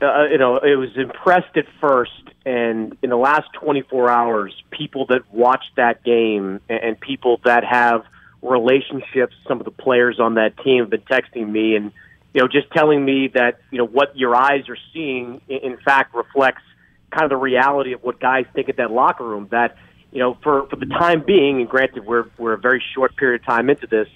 uh, 0.00 0.24
you 0.30 0.38
know 0.38 0.56
it 0.56 0.76
was 0.76 0.96
impressed 0.96 1.54
at 1.58 1.66
first, 1.82 2.30
and 2.46 2.96
in 3.02 3.10
the 3.10 3.16
last 3.16 3.52
24 3.60 4.08
hours, 4.08 4.54
people 4.70 5.04
that 5.10 5.30
watched 5.30 5.76
that 5.76 6.02
game 6.02 6.60
and 6.70 6.98
people 6.98 7.42
that 7.44 7.62
have 7.62 8.04
relationships, 8.40 9.34
some 9.46 9.58
of 9.58 9.66
the 9.66 9.70
players 9.70 10.18
on 10.18 10.36
that 10.36 10.56
team 10.64 10.84
have 10.84 10.88
been 10.88 11.02
texting 11.02 11.46
me 11.46 11.76
and 11.76 11.92
you 12.32 12.40
know 12.40 12.48
just 12.48 12.70
telling 12.70 13.04
me 13.04 13.28
that 13.34 13.60
you 13.70 13.76
know 13.76 13.86
what 13.86 14.16
your 14.16 14.34
eyes 14.34 14.66
are 14.70 14.78
seeing 14.94 15.42
in 15.48 15.76
fact 15.84 16.14
reflects 16.14 16.62
kind 17.10 17.24
of 17.24 17.30
the 17.30 17.36
reality 17.36 17.92
of 17.92 18.02
what 18.02 18.20
guys 18.20 18.46
think 18.54 18.68
at 18.68 18.76
that 18.76 18.90
locker 18.90 19.24
room. 19.24 19.48
That 19.50 19.76
you 20.12 20.18
know, 20.18 20.36
for 20.42 20.66
for 20.68 20.76
the 20.76 20.86
time 20.86 21.22
being, 21.26 21.60
and 21.60 21.68
granted, 21.68 22.04
we're 22.04 22.26
we're 22.38 22.54
a 22.54 22.58
very 22.58 22.82
short 22.94 23.16
period 23.16 23.42
of 23.42 23.46
time 23.46 23.70
into 23.70 23.86
this. 23.86 24.08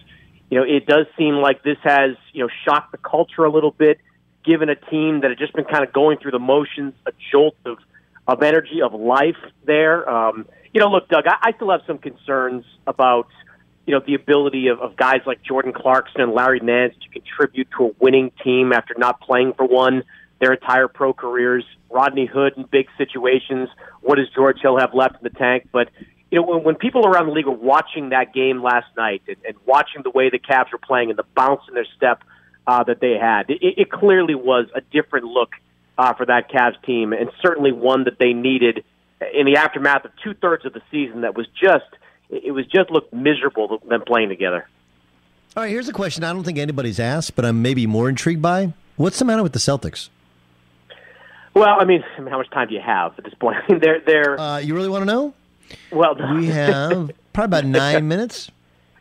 You 0.50 0.58
know, 0.58 0.64
it 0.64 0.86
does 0.86 1.06
seem 1.16 1.34
like 1.36 1.62
this 1.62 1.78
has 1.82 2.16
you 2.32 2.42
know 2.42 2.48
shocked 2.64 2.92
the 2.92 2.98
culture 2.98 3.44
a 3.44 3.50
little 3.50 3.70
bit, 3.70 3.98
given 4.44 4.68
a 4.68 4.76
team 4.76 5.20
that 5.20 5.30
had 5.30 5.38
just 5.38 5.52
been 5.52 5.64
kind 5.64 5.84
of 5.84 5.92
going 5.92 6.18
through 6.18 6.32
the 6.32 6.38
motions, 6.38 6.94
a 7.06 7.12
jolt 7.30 7.56
of 7.64 7.78
of 8.26 8.42
energy 8.42 8.80
of 8.82 8.94
life 8.94 9.36
there. 9.64 10.08
Um, 10.08 10.46
you 10.72 10.80
know, 10.80 10.88
look, 10.88 11.08
Doug, 11.08 11.24
I, 11.26 11.36
I 11.42 11.52
still 11.52 11.70
have 11.70 11.82
some 11.86 11.98
concerns 11.98 12.64
about 12.86 13.28
you 13.86 13.94
know 13.94 14.00
the 14.04 14.14
ability 14.14 14.68
of, 14.68 14.80
of 14.80 14.96
guys 14.96 15.20
like 15.26 15.42
Jordan 15.42 15.72
Clarkson 15.72 16.20
and 16.20 16.32
Larry 16.32 16.60
Nance 16.60 16.94
to 17.02 17.08
contribute 17.08 17.68
to 17.78 17.86
a 17.86 17.90
winning 18.00 18.32
team 18.42 18.72
after 18.72 18.94
not 18.96 19.20
playing 19.20 19.52
for 19.54 19.66
one 19.66 20.02
their 20.40 20.52
entire 20.52 20.88
pro 20.88 21.12
careers. 21.12 21.64
Rodney 21.90 22.26
Hood 22.26 22.54
in 22.56 22.64
big 22.64 22.88
situations. 22.98 23.68
What 24.00 24.16
does 24.16 24.28
George 24.34 24.60
Hill 24.60 24.78
have 24.78 24.94
left 24.94 25.14
in 25.14 25.20
the 25.22 25.38
tank? 25.38 25.68
But 25.72 25.88
you 26.30 26.40
know, 26.40 26.46
when, 26.46 26.64
when 26.64 26.74
people 26.74 27.06
around 27.06 27.26
the 27.26 27.32
league 27.32 27.46
were 27.46 27.52
watching 27.52 28.08
that 28.10 28.34
game 28.34 28.62
last 28.62 28.88
night 28.96 29.22
and, 29.28 29.36
and 29.46 29.56
watching 29.66 30.02
the 30.02 30.10
way 30.10 30.30
the 30.30 30.38
Cavs 30.38 30.72
were 30.72 30.78
playing 30.78 31.10
and 31.10 31.18
the 31.18 31.24
bounce 31.36 31.62
in 31.68 31.74
their 31.74 31.86
step 31.96 32.22
uh, 32.66 32.82
that 32.84 33.00
they 33.00 33.16
had, 33.16 33.50
it, 33.50 33.60
it 33.62 33.90
clearly 33.90 34.34
was 34.34 34.66
a 34.74 34.80
different 34.80 35.26
look 35.26 35.52
uh, 35.96 36.12
for 36.14 36.26
that 36.26 36.50
Cavs 36.50 36.82
team, 36.84 37.12
and 37.12 37.30
certainly 37.40 37.70
one 37.70 38.04
that 38.04 38.18
they 38.18 38.32
needed 38.32 38.84
in 39.32 39.46
the 39.46 39.56
aftermath 39.56 40.04
of 40.04 40.10
two 40.22 40.34
thirds 40.34 40.64
of 40.64 40.72
the 40.72 40.82
season. 40.90 41.20
That 41.20 41.36
was 41.36 41.46
just 41.60 41.84
it 42.30 42.52
was 42.52 42.66
just 42.66 42.90
looked 42.90 43.12
miserable 43.12 43.78
them 43.88 44.02
playing 44.04 44.28
together. 44.28 44.68
All 45.56 45.62
right, 45.62 45.70
here's 45.70 45.88
a 45.88 45.92
question 45.92 46.24
I 46.24 46.32
don't 46.32 46.42
think 46.42 46.58
anybody's 46.58 46.98
asked, 46.98 47.36
but 47.36 47.44
I'm 47.44 47.62
maybe 47.62 47.86
more 47.86 48.08
intrigued 48.08 48.42
by. 48.42 48.72
What's 48.96 49.18
the 49.18 49.24
matter 49.24 49.42
with 49.42 49.52
the 49.52 49.60
Celtics? 49.60 50.08
Well, 51.54 51.80
I 51.80 51.84
mean, 51.84 52.04
I 52.16 52.20
mean, 52.20 52.30
how 52.30 52.38
much 52.38 52.50
time 52.50 52.68
do 52.68 52.74
you 52.74 52.80
have 52.80 53.16
at 53.18 53.24
this 53.24 53.34
point? 53.34 53.56
I 53.68 53.72
mean, 53.72 53.80
they're 53.80 54.00
they're. 54.00 54.38
Uh, 54.38 54.58
you 54.58 54.74
really 54.74 54.88
want 54.88 55.02
to 55.02 55.06
know? 55.06 55.34
Well, 55.90 56.14
we 56.36 56.46
have 56.48 57.10
probably 57.32 57.58
about 57.58 57.64
nine 57.78 58.08
minutes. 58.08 58.50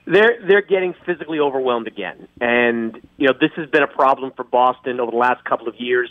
They're 0.06 0.38
they're 0.46 0.62
getting 0.62 0.94
physically 1.06 1.40
overwhelmed 1.40 1.88
again, 1.88 2.28
and 2.42 3.00
you 3.18 3.28
know 3.28 3.34
this 3.40 3.52
has 3.56 3.70
been 3.70 3.84
a 3.84 3.88
problem 3.88 4.32
for 4.36 4.44
Boston 4.44 5.00
over 5.00 5.12
the 5.12 5.18
last 5.18 5.44
couple 5.46 5.68
of 5.68 5.76
years. 5.80 6.10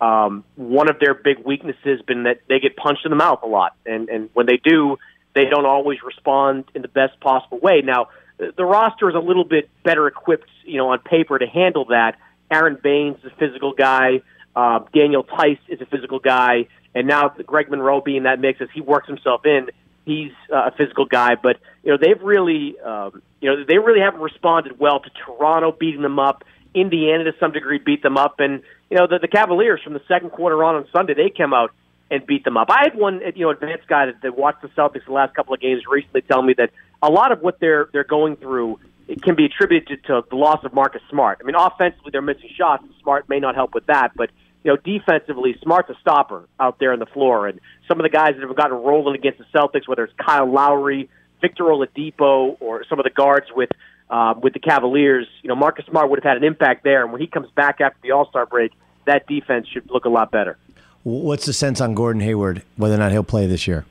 Um, 0.00 0.44
one 0.56 0.88
of 0.88 0.98
their 0.98 1.14
big 1.14 1.38
weaknesses 1.44 1.80
has 1.84 2.02
been 2.02 2.22
that 2.24 2.40
they 2.48 2.58
get 2.58 2.76
punched 2.76 3.04
in 3.04 3.10
the 3.10 3.16
mouth 3.16 3.40
a 3.42 3.46
lot, 3.46 3.74
and 3.86 4.08
and 4.08 4.30
when 4.34 4.46
they 4.46 4.58
do, 4.62 4.98
they 5.34 5.44
don't 5.44 5.66
always 5.66 6.02
respond 6.02 6.64
in 6.74 6.82
the 6.82 6.88
best 6.88 7.18
possible 7.20 7.58
way. 7.58 7.82
Now, 7.82 8.08
the 8.38 8.64
roster 8.64 9.08
is 9.08 9.14
a 9.14 9.20
little 9.20 9.44
bit 9.44 9.70
better 9.84 10.06
equipped, 10.06 10.48
you 10.64 10.78
know, 10.78 10.90
on 10.90 10.98
paper 10.98 11.38
to 11.38 11.46
handle 11.46 11.86
that. 11.86 12.18
Aron 12.50 12.78
Baynes 12.82 13.18
is 13.24 13.32
a 13.32 13.36
physical 13.36 13.72
guy. 13.72 14.22
Uh, 14.60 14.80
Daniel 14.92 15.22
Theis 15.24 15.58
is 15.68 15.80
a 15.80 15.86
physical 15.86 16.18
guy, 16.18 16.66
and 16.94 17.06
now 17.06 17.30
Greg 17.46 17.70
Monroe 17.70 18.02
being 18.02 18.24
that 18.24 18.40
mix 18.40 18.60
as 18.60 18.68
he 18.74 18.82
works 18.82 19.08
himself 19.08 19.46
in, 19.46 19.70
he's 20.04 20.32
uh, 20.52 20.68
a 20.68 20.72
physical 20.76 21.06
guy. 21.06 21.34
But 21.42 21.56
you 21.82 21.90
know 21.90 21.96
they've 21.98 22.20
really, 22.20 22.78
um, 22.80 23.22
you 23.40 23.48
know, 23.48 23.64
they 23.64 23.78
really 23.78 24.00
haven't 24.00 24.20
responded 24.20 24.78
well 24.78 25.00
to 25.00 25.10
Toronto 25.24 25.72
beating 25.72 26.02
them 26.02 26.18
up. 26.18 26.44
Indiana 26.74 27.24
to 27.24 27.32
some 27.40 27.52
degree 27.52 27.78
beat 27.78 28.02
them 28.02 28.18
up, 28.18 28.38
and 28.38 28.62
you 28.90 28.98
know 28.98 29.06
the, 29.06 29.18
the 29.18 29.28
Cavaliers 29.28 29.80
from 29.82 29.94
the 29.94 30.02
second 30.06 30.28
quarter 30.30 30.62
on 30.62 30.74
on 30.74 30.86
Sunday 30.92 31.14
they 31.14 31.30
came 31.30 31.54
out 31.54 31.72
and 32.10 32.26
beat 32.26 32.44
them 32.44 32.58
up. 32.58 32.68
I 32.70 32.80
had 32.82 32.98
one, 32.98 33.22
you 33.34 33.46
know, 33.46 33.50
advanced 33.50 33.86
guy 33.88 34.06
that, 34.06 34.20
that 34.20 34.36
watched 34.36 34.60
the 34.60 34.68
Celtics 34.68 35.06
the 35.06 35.12
last 35.12 35.34
couple 35.34 35.54
of 35.54 35.60
games 35.60 35.84
recently 35.90 36.20
tell 36.20 36.42
me 36.42 36.52
that 36.58 36.70
a 37.02 37.10
lot 37.10 37.32
of 37.32 37.40
what 37.40 37.60
they're 37.60 37.88
they're 37.94 38.04
going 38.04 38.36
through 38.36 38.78
it 39.08 39.22
can 39.22 39.36
be 39.36 39.46
attributed 39.46 40.04
to 40.04 40.22
the 40.28 40.36
loss 40.36 40.62
of 40.64 40.74
Marcus 40.74 41.02
Smart. 41.08 41.38
I 41.40 41.44
mean, 41.46 41.56
offensively 41.56 42.10
they're 42.12 42.20
missing 42.20 42.50
shots. 42.54 42.84
Smart 43.02 43.28
may 43.28 43.40
not 43.40 43.54
help 43.54 43.74
with 43.74 43.86
that, 43.86 44.12
but 44.14 44.30
you 44.62 44.70
know, 44.70 44.76
defensively, 44.76 45.56
Smart's 45.62 45.90
a 45.90 45.96
stopper 46.00 46.48
out 46.58 46.78
there 46.78 46.92
on 46.92 46.98
the 46.98 47.06
floor. 47.06 47.46
And 47.46 47.60
some 47.88 47.98
of 47.98 48.04
the 48.04 48.10
guys 48.10 48.34
that 48.34 48.46
have 48.46 48.56
gotten 48.56 48.76
rolling 48.76 49.14
against 49.14 49.38
the 49.38 49.46
Celtics, 49.54 49.88
whether 49.88 50.04
it's 50.04 50.14
Kyle 50.16 50.50
Lowry, 50.50 51.08
Victor 51.40 51.64
Oladipo, 51.64 52.56
or 52.60 52.84
some 52.84 52.98
of 52.98 53.04
the 53.04 53.10
guards 53.10 53.46
with 53.54 53.70
uh, 54.10 54.34
with 54.42 54.52
the 54.52 54.58
Cavaliers, 54.58 55.28
you 55.42 55.48
know, 55.48 55.54
Marcus 55.54 55.86
Smart 55.86 56.10
would 56.10 56.18
have 56.18 56.28
had 56.28 56.36
an 56.36 56.44
impact 56.44 56.82
there. 56.82 57.02
And 57.02 57.12
when 57.12 57.20
he 57.20 57.28
comes 57.28 57.48
back 57.52 57.80
after 57.80 57.98
the 58.02 58.10
All 58.10 58.28
Star 58.28 58.44
break, 58.44 58.72
that 59.06 59.26
defense 59.26 59.68
should 59.68 59.88
look 59.90 60.04
a 60.04 60.08
lot 60.08 60.30
better. 60.30 60.58
What's 61.04 61.46
the 61.46 61.52
sense 61.52 61.80
on 61.80 61.94
Gordon 61.94 62.20
Hayward, 62.20 62.62
whether 62.76 62.94
or 62.94 62.98
not 62.98 63.12
he'll 63.12 63.22
play 63.22 63.46
this 63.46 63.66
year? 63.66 63.86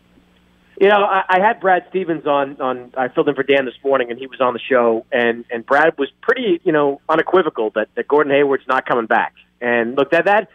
You 0.80 0.88
know, 0.88 1.04
I, 1.04 1.24
I 1.28 1.40
had 1.40 1.60
Brad 1.60 1.86
Stevens 1.90 2.26
on. 2.26 2.62
On 2.62 2.94
I 2.96 3.08
filled 3.08 3.28
in 3.28 3.36
for 3.36 3.44
Dan 3.44 3.66
this 3.66 3.74
morning, 3.84 4.12
and 4.12 4.20
he 4.20 4.28
was 4.28 4.40
on 4.40 4.54
the 4.54 4.60
show, 4.60 5.06
and 5.12 5.46
and 5.50 5.66
Brad 5.66 5.98
was 5.98 6.10
pretty, 6.22 6.62
you 6.64 6.72
know, 6.72 7.02
unequivocal 7.10 7.72
that 7.72 7.88
that 7.96 8.08
Gordon 8.08 8.32
Hayward's 8.32 8.68
not 8.68 8.86
coming 8.86 9.08
back. 9.08 9.34
And 9.62 9.96
look, 9.98 10.12
that 10.12 10.26
that 10.26 10.50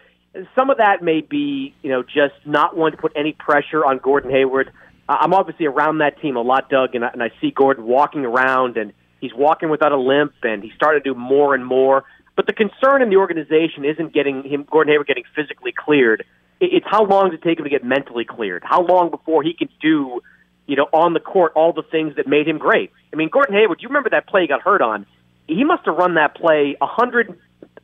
some 0.55 0.70
of 0.70 0.79
that 0.79 1.03
may 1.03 1.20
be, 1.20 1.75
you 1.83 1.90
know, 1.90 2.03
just 2.03 2.35
not 2.44 2.77
wanting 2.77 2.97
to 2.97 3.03
put 3.03 3.12
any 3.16 3.33
pressure 3.33 3.85
on 3.85 3.99
Gordon 3.99 4.31
Hayward. 4.31 4.73
I'm 5.09 5.35
obviously 5.35 5.66
around 5.66 5.99
that 5.99 6.20
team 6.20 6.37
a 6.37 6.42
lot, 6.42 6.70
Doug, 6.70 6.94
and 6.94 7.05
I, 7.05 7.09
and 7.09 7.23
I 7.23 7.31
see 7.40 7.51
Gordon 7.51 7.85
walking 7.85 8.25
around, 8.25 8.77
and 8.77 8.92
he's 9.20 9.35
walking 9.35 9.68
without 9.68 9.92
a 9.92 9.99
limp, 9.99 10.33
and 10.42 10.62
he's 10.62 10.73
starting 10.75 11.03
to 11.03 11.09
do 11.12 11.18
more 11.18 11.55
and 11.55 11.64
more. 11.64 12.05
But 12.37 12.47
the 12.47 12.53
concern 12.53 13.03
in 13.03 13.11
the 13.11 13.16
organization 13.16 13.85
isn't 13.85 14.12
getting 14.12 14.42
him, 14.42 14.66
Gordon 14.68 14.92
Hayward, 14.92 15.07
getting 15.07 15.25
physically 15.37 15.73
cleared. 15.73 16.25
It's 16.61 16.87
how 16.88 17.05
long 17.05 17.31
does 17.31 17.38
it 17.38 17.42
take 17.42 17.59
him 17.59 17.64
to 17.64 17.70
get 17.70 17.85
mentally 17.85 18.25
cleared? 18.25 18.62
How 18.64 18.83
long 18.83 19.11
before 19.11 19.42
he 19.42 19.55
can 19.55 19.68
do, 19.81 20.20
you 20.66 20.77
know, 20.77 20.88
on 20.92 21.12
the 21.12 21.20
court 21.20 21.53
all 21.55 21.73
the 21.73 21.83
things 21.83 22.16
that 22.16 22.27
made 22.27 22.49
him 22.49 22.59
great? 22.59 22.90
I 23.12 23.16
mean, 23.16 23.29
Gordon 23.29 23.55
Hayward, 23.55 23.83
you 23.83 23.88
remember 23.88 24.11
that 24.11 24.27
play 24.27 24.42
he 24.42 24.47
got 24.49 24.62
hurt 24.62 24.81
on? 24.81 25.07
He 25.47 25.62
must 25.62 25.85
have 25.85 25.97
run 25.97 26.14
that 26.14 26.35
play 26.35 26.77
a 26.81 26.87
hundred 26.87 27.38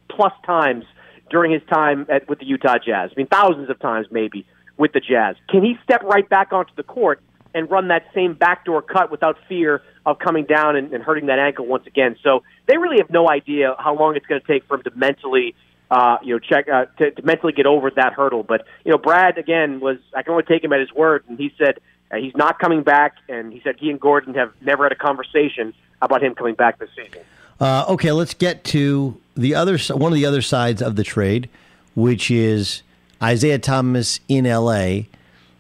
plus 0.09 0.33
times 0.47 0.85
during 1.31 1.53
his 1.53 1.63
time 1.73 2.07
at, 2.09 2.29
with 2.29 2.41
the 2.41 2.47
Utah 2.47 2.79
Jazz. 2.79 3.11
I 3.13 3.15
mean, 3.17 3.27
thousands 3.27 3.71
of 3.71 3.79
times 3.79 4.09
maybe 4.11 4.47
with 4.77 4.93
the 4.93 5.01
Jazz. 5.01 5.37
Can 5.49 5.63
he 5.63 5.77
step 5.85 6.03
right 6.03 6.29
back 6.29 6.53
onto 6.53 6.75
the 6.75 6.83
court 6.83 7.23
and 7.55 7.71
run 7.71 7.89
that 7.89 8.05
same 8.15 8.35
backdoor 8.35 8.83
cut 8.83 9.11
without 9.11 9.37
fear 9.49 9.83
of 10.07 10.19
coming 10.19 10.45
down 10.45 10.77
and, 10.77 10.93
and 10.93 11.03
hurting 11.03 11.27
that 11.27 11.39
ankle 11.39 11.67
once 11.67 11.87
again? 11.87 12.17
So 12.23 12.43
they 12.67 12.77
really 12.77 12.99
have 12.99 13.11
no 13.11 13.29
idea 13.31 13.75
how 13.79 13.97
long 13.97 14.17
it's 14.17 14.27
going 14.27 14.41
to 14.41 14.47
take 14.47 14.65
for 14.67 14.77
him 14.77 14.83
to 14.83 14.91
mentally. 14.95 15.55
Uh, 15.93 16.19
you 16.23 16.33
know, 16.33 16.39
check 16.39 16.69
uh, 16.73 16.85
to, 16.99 17.11
to 17.11 17.23
mentally 17.23 17.53
get 17.53 17.67
over 17.67 17.91
that 17.91 18.13
hurdle. 18.13 18.45
But 18.45 18.65
you 18.85 18.93
know, 18.93 18.97
Brad 18.99 19.39
again 19.39 19.81
was 19.81 19.97
I 20.15 20.23
can 20.23 20.31
only 20.31 20.45
take 20.45 20.63
him 20.63 20.73
at 20.73 20.79
his 20.79 20.93
word, 20.93 21.25
and 21.27 21.37
he 21.37 21.53
said 21.59 21.81
uh, 22.13 22.17
he's 22.19 22.37
not 22.37 22.61
coming 22.61 22.85
back, 22.85 23.17
and 23.29 23.53
he 23.53 23.61
said 23.65 23.75
he 23.77 23.91
and 23.91 23.99
Gordon 23.99 24.35
have 24.35 24.53
never 24.61 24.85
had 24.85 24.93
a 24.93 24.95
conversation 24.95 25.75
about 26.01 26.23
him 26.23 26.37
coming 26.37 26.55
back 26.55 26.79
this 26.79 26.91
season. 26.95 27.23
Uh, 27.61 27.85
okay, 27.89 28.11
let's 28.11 28.35
get 28.35 28.65
to 28.65 29.21
the 29.37 29.55
other 29.55 29.79
one 29.95 30.13
of 30.13 30.17
the 30.17 30.27
other 30.27 30.43
sides 30.43 30.81
of 30.81 30.97
the 30.97 31.05
trade, 31.05 31.49
which 31.95 32.31
is 32.31 32.83
Isaiah 33.23 33.59
Thomas 33.59 34.21
in 34.29 34.47
L.A. 34.47 35.09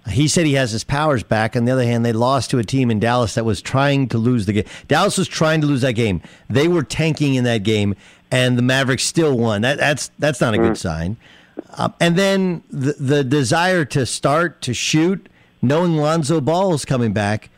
He 0.08 0.26
said 0.26 0.46
he 0.46 0.54
has 0.54 0.72
his 0.72 0.82
powers 0.82 1.22
back. 1.22 1.54
On 1.54 1.66
the 1.66 1.72
other 1.72 1.84
hand, 1.84 2.04
they 2.04 2.12
lost 2.12 2.50
to 2.50 2.58
a 2.58 2.64
team 2.64 2.90
in 2.90 3.00
Dallas 3.00 3.34
that 3.34 3.44
was 3.44 3.60
trying 3.60 4.08
to 4.08 4.18
lose 4.18 4.46
the 4.46 4.54
game. 4.54 4.64
Dallas 4.88 5.18
was 5.18 5.28
trying 5.28 5.60
to 5.60 5.66
lose 5.66 5.82
that 5.82 5.92
game. 5.92 6.22
They 6.48 6.68
were 6.68 6.82
tanking 6.82 7.34
in 7.34 7.44
that 7.44 7.64
game, 7.64 7.94
and 8.30 8.56
the 8.56 8.62
Mavericks 8.62 9.04
still 9.04 9.36
won. 9.36 9.60
That, 9.60 9.78
that's 9.78 10.10
that's 10.18 10.40
not 10.40 10.54
a 10.54 10.58
good 10.58 10.72
mm. 10.72 10.78
sign. 10.78 11.16
Uh, 11.74 11.90
and 12.00 12.16
then 12.16 12.62
the 12.70 12.94
the 12.94 13.24
desire 13.24 13.84
to 13.84 14.06
start 14.06 14.62
to 14.62 14.72
shoot, 14.72 15.28
knowing 15.60 15.96
Lonzo 15.96 16.40
Ball 16.40 16.72
is 16.72 16.86
coming 16.86 17.12
back. 17.12 17.50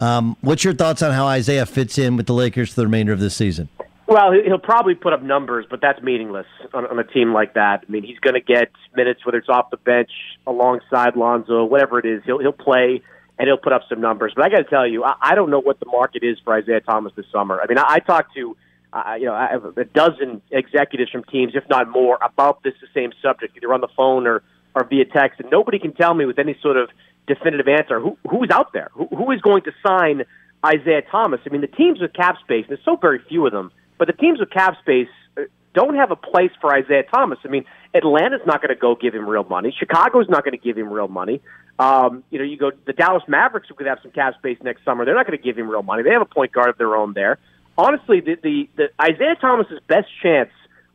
Um, 0.00 0.36
what's 0.40 0.64
your 0.64 0.74
thoughts 0.74 1.00
on 1.00 1.12
how 1.12 1.26
Isaiah 1.26 1.64
fits 1.64 1.96
in 1.96 2.16
with 2.16 2.26
the 2.26 2.34
Lakers 2.34 2.70
for 2.70 2.80
the 2.80 2.86
remainder 2.86 3.12
of 3.12 3.20
this 3.20 3.36
season? 3.36 3.68
Well, 4.06 4.32
he'll 4.32 4.58
probably 4.58 4.94
put 4.94 5.14
up 5.14 5.22
numbers, 5.22 5.64
but 5.68 5.80
that's 5.80 6.02
meaningless 6.02 6.46
on, 6.74 6.86
on 6.86 6.98
a 6.98 7.04
team 7.04 7.32
like 7.32 7.54
that. 7.54 7.84
I 7.88 7.90
mean, 7.90 8.02
he's 8.02 8.18
going 8.18 8.34
to 8.34 8.40
get 8.40 8.70
minutes, 8.94 9.24
whether 9.24 9.38
it's 9.38 9.48
off 9.48 9.70
the 9.70 9.78
bench, 9.78 10.10
alongside 10.46 11.16
Lonzo, 11.16 11.64
whatever 11.64 11.98
it 11.98 12.04
is. 12.04 12.22
He'll 12.26 12.38
he'll 12.38 12.52
play 12.52 13.02
and 13.38 13.48
he'll 13.48 13.56
put 13.56 13.72
up 13.72 13.82
some 13.88 14.00
numbers. 14.00 14.32
But 14.36 14.44
I 14.44 14.48
got 14.50 14.58
to 14.58 14.64
tell 14.64 14.86
you, 14.86 15.04
I, 15.04 15.14
I 15.20 15.34
don't 15.34 15.50
know 15.50 15.60
what 15.60 15.80
the 15.80 15.86
market 15.86 16.22
is 16.22 16.38
for 16.44 16.54
Isaiah 16.54 16.80
Thomas 16.80 17.12
this 17.16 17.26
summer. 17.32 17.60
I 17.60 17.66
mean, 17.66 17.78
I, 17.78 17.94
I 17.94 17.98
talked 18.00 18.34
to 18.34 18.56
uh, 18.92 19.14
you 19.18 19.24
know 19.24 19.34
I 19.34 19.48
have 19.50 19.64
a 19.76 19.84
dozen 19.84 20.42
executives 20.50 21.10
from 21.10 21.24
teams, 21.24 21.52
if 21.54 21.64
not 21.70 21.88
more, 21.88 22.18
about 22.22 22.62
this 22.62 22.74
the 22.82 22.88
same 22.94 23.12
subject, 23.22 23.56
either 23.56 23.72
on 23.72 23.80
the 23.80 23.88
phone 23.96 24.26
or 24.26 24.42
or 24.74 24.84
via 24.84 25.06
text, 25.06 25.40
and 25.40 25.50
nobody 25.50 25.78
can 25.78 25.94
tell 25.94 26.12
me 26.12 26.26
with 26.26 26.38
any 26.38 26.56
sort 26.60 26.76
of 26.76 26.90
definitive 27.26 27.68
answer 27.68 28.00
who 28.00 28.18
who's 28.28 28.50
out 28.50 28.74
there, 28.74 28.90
who, 28.92 29.06
who 29.06 29.30
is 29.30 29.40
going 29.40 29.62
to 29.62 29.72
sign 29.86 30.24
Isaiah 30.64 31.02
Thomas. 31.10 31.40
I 31.46 31.48
mean, 31.48 31.62
the 31.62 31.68
teams 31.68 32.00
with 32.00 32.12
cap 32.12 32.36
space, 32.44 32.66
there's 32.68 32.84
so 32.84 32.96
very 32.96 33.20
few 33.28 33.46
of 33.46 33.52
them 33.52 33.72
but 33.98 34.06
the 34.06 34.12
teams 34.12 34.40
with 34.40 34.50
cap 34.50 34.78
space 34.80 35.08
uh, 35.36 35.42
don't 35.72 35.96
have 35.96 36.10
a 36.10 36.16
place 36.16 36.50
for 36.60 36.74
Isaiah 36.74 37.04
Thomas. 37.04 37.38
I 37.44 37.48
mean, 37.48 37.64
Atlanta's 37.94 38.40
not 38.46 38.60
going 38.60 38.74
to 38.74 38.80
go 38.80 38.94
give 38.94 39.14
him 39.14 39.28
real 39.28 39.44
money. 39.44 39.74
Chicago's 39.76 40.28
not 40.28 40.44
going 40.44 40.58
to 40.58 40.62
give 40.62 40.76
him 40.76 40.92
real 40.92 41.08
money. 41.08 41.40
Um, 41.78 42.22
you 42.30 42.38
know, 42.38 42.44
you 42.44 42.56
go 42.56 42.70
the 42.86 42.92
Dallas 42.92 43.22
Mavericks 43.26 43.68
who 43.68 43.74
could 43.74 43.86
have 43.86 43.98
some 44.02 44.12
cap 44.12 44.34
space 44.38 44.58
next 44.62 44.84
summer. 44.84 45.04
They're 45.04 45.14
not 45.14 45.26
going 45.26 45.38
to 45.38 45.42
give 45.44 45.58
him 45.58 45.68
real 45.68 45.82
money. 45.82 46.02
They 46.02 46.10
have 46.10 46.22
a 46.22 46.26
point 46.26 46.52
guard 46.52 46.68
of 46.68 46.78
their 46.78 46.96
own 46.96 47.12
there. 47.14 47.38
Honestly, 47.76 48.20
the, 48.20 48.36
the, 48.40 48.68
the 48.76 48.90
Isaiah 49.00 49.34
Thomas's 49.40 49.80
best 49.88 50.06
chance 50.22 50.50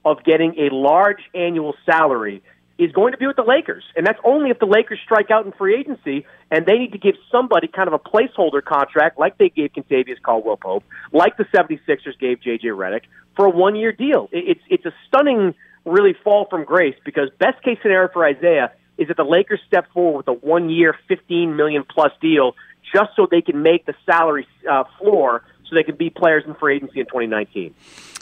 of 0.05 0.23
getting 0.23 0.55
a 0.57 0.73
large 0.73 1.21
annual 1.33 1.75
salary 1.85 2.41
is 2.79 2.93
going 2.93 3.11
to 3.11 3.17
be 3.17 3.27
with 3.27 3.35
the 3.35 3.43
Lakers. 3.43 3.83
And 3.95 4.07
that's 4.07 4.19
only 4.23 4.49
if 4.49 4.57
the 4.57 4.65
Lakers 4.65 4.99
strike 5.03 5.29
out 5.29 5.45
in 5.45 5.51
free 5.51 5.77
agency 5.77 6.25
and 6.49 6.65
they 6.65 6.77
need 6.77 6.93
to 6.93 6.97
give 6.97 7.15
somebody 7.29 7.67
kind 7.67 7.87
of 7.87 7.93
a 7.93 7.99
placeholder 7.99 8.63
contract 8.63 9.19
like 9.19 9.37
they 9.37 9.49
gave 9.49 9.73
Kentavious 9.73 10.19
Caldwell 10.23 10.55
Pope, 10.55 10.85
like 11.11 11.35
the 11.37 11.43
76ers 11.43 12.17
gave 12.19 12.39
JJ 12.39 12.63
Redick 12.63 13.01
for 13.35 13.45
a 13.45 13.49
one 13.49 13.75
year 13.75 13.91
deal. 13.91 14.29
It's 14.31 14.61
it's 14.69 14.85
a 14.85 14.93
stunning 15.07 15.53
really 15.85 16.15
fall 16.23 16.47
from 16.49 16.63
grace 16.63 16.95
because 17.03 17.29
best 17.37 17.61
case 17.63 17.77
scenario 17.81 18.09
for 18.11 18.25
Isaiah 18.25 18.71
is 18.97 19.09
that 19.09 19.17
the 19.17 19.23
Lakers 19.23 19.59
step 19.67 19.91
forward 19.93 20.25
with 20.25 20.27
a 20.29 20.33
one 20.33 20.69
year, 20.69 20.95
15 21.07 21.55
million 21.55 21.83
plus 21.83 22.11
deal 22.21 22.55
just 22.93 23.11
so 23.15 23.27
they 23.29 23.41
can 23.41 23.61
make 23.61 23.85
the 23.85 23.93
salary 24.05 24.47
uh, 24.69 24.85
floor 24.97 25.43
so 25.69 25.75
they 25.75 25.83
can 25.83 25.95
be 25.95 26.09
players 26.09 26.43
in 26.47 26.55
free 26.55 26.77
agency 26.77 27.01
in 27.01 27.05
2019. 27.05 27.73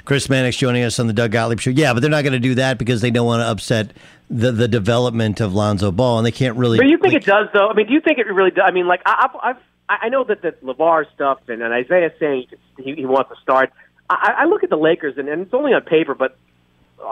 Chris 0.08 0.30
Mannix 0.30 0.56
joining 0.56 0.84
us 0.84 1.00
on 1.00 1.08
the 1.08 1.14
Doug 1.14 1.32
Gottlieb 1.32 1.60
Show. 1.60 1.72
Yeah, 1.72 1.94
but 1.94 2.00
they're 2.00 2.10
not 2.10 2.24
going 2.24 2.34
to 2.34 2.40
do 2.40 2.56
that 2.56 2.78
because 2.78 3.02
they 3.02 3.12
don't 3.12 3.26
want 3.26 3.42
to 3.42 3.48
upset 3.48 3.92
the 4.30 4.52
the 4.52 4.68
development 4.68 5.40
of 5.40 5.54
Lonzo 5.54 5.92
Ball, 5.92 6.18
and 6.18 6.26
they 6.26 6.32
can't 6.32 6.58
really. 6.58 6.78
But 6.78 6.88
you 6.88 6.98
think 6.98 7.14
like, 7.14 7.24
it 7.24 7.26
does, 7.26 7.48
though? 7.54 7.70
I 7.70 7.74
mean, 7.74 7.88
do 7.88 7.94
you 7.94 8.02
think 8.02 8.18
it 8.18 8.28
really 8.28 8.52
does? 8.52 8.66
I 8.68 8.72
mean, 8.72 8.88
like 8.88 9.02
I, 9.06 9.30
I've, 9.42 9.58
I 9.90 10.10
know 10.10 10.24
that 10.26 10.42
the 10.42 10.52
LaVar 10.64 11.06
stuff 11.14 11.40
and, 11.48 11.62
and 11.62 11.74
Isaiah 11.74 12.12
saying 12.20 12.48
he, 12.78 12.96
he 12.96 13.06
wants 13.06 13.30
to 13.30 13.42
start. 13.42 13.72
I, 14.10 14.36
I 14.40 14.46
look 14.46 14.64
at 14.64 14.70
the 14.70 14.78
Lakers, 14.78 15.18
and, 15.18 15.30
and 15.30 15.44
it's 15.44 15.54
only 15.54 15.74
on 15.74 15.82
paper, 15.82 16.14
but 16.14 16.38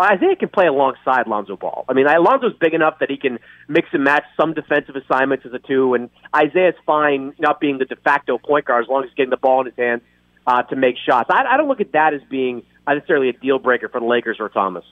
Isaiah 0.01 0.35
can 0.35 0.49
play 0.49 0.67
alongside 0.67 1.27
Lonzo 1.27 1.55
Ball. 1.55 1.85
I 1.87 1.93
mean, 1.93 2.05
Lonzo's 2.05 2.55
big 2.59 2.73
enough 2.73 2.99
that 2.99 3.09
he 3.09 3.17
can 3.17 3.39
mix 3.67 3.89
and 3.93 4.03
match 4.03 4.23
some 4.35 4.53
defensive 4.53 4.95
assignments 4.95 5.45
as 5.45 5.53
a 5.53 5.59
two, 5.59 5.93
and 5.93 6.09
Isaiah's 6.35 6.75
fine 6.85 7.33
not 7.39 7.59
being 7.59 7.77
the 7.77 7.85
de 7.85 7.95
facto 7.95 8.37
point 8.37 8.65
guard 8.65 8.83
as 8.83 8.89
long 8.89 9.03
as 9.03 9.09
he's 9.09 9.15
getting 9.15 9.29
the 9.29 9.37
ball 9.37 9.61
in 9.61 9.67
his 9.67 9.75
hands 9.77 10.01
uh, 10.47 10.63
to 10.63 10.75
make 10.75 10.95
shots. 10.97 11.29
I, 11.29 11.45
I 11.45 11.57
don't 11.57 11.67
look 11.67 11.81
at 11.81 11.91
that 11.93 12.13
as 12.13 12.21
being 12.29 12.63
necessarily 12.87 13.29
a 13.29 13.33
deal 13.33 13.59
breaker 13.59 13.87
for 13.87 13.99
the 13.99 14.05
Lakers 14.05 14.37
or 14.39 14.49
Thomas. 14.49 14.83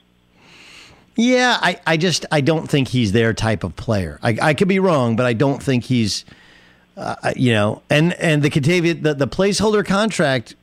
Yeah, 1.16 1.58
I, 1.60 1.80
I 1.86 1.96
just 1.96 2.26
I 2.32 2.40
don't 2.40 2.68
think 2.68 2.88
he's 2.88 3.12
their 3.12 3.32
type 3.32 3.62
of 3.62 3.76
player. 3.76 4.18
I, 4.22 4.36
I 4.40 4.54
could 4.54 4.68
be 4.68 4.80
wrong, 4.80 5.16
but 5.16 5.26
I 5.26 5.32
don't 5.32 5.62
think 5.62 5.84
he's, 5.84 6.24
uh, 6.96 7.32
you 7.36 7.52
know, 7.52 7.82
and 7.88 8.14
and 8.14 8.42
the 8.42 8.50
Kentavious 8.50 9.00
the, 9.02 9.14
the 9.14 9.28
placeholder 9.28 9.86
contract 9.86 10.56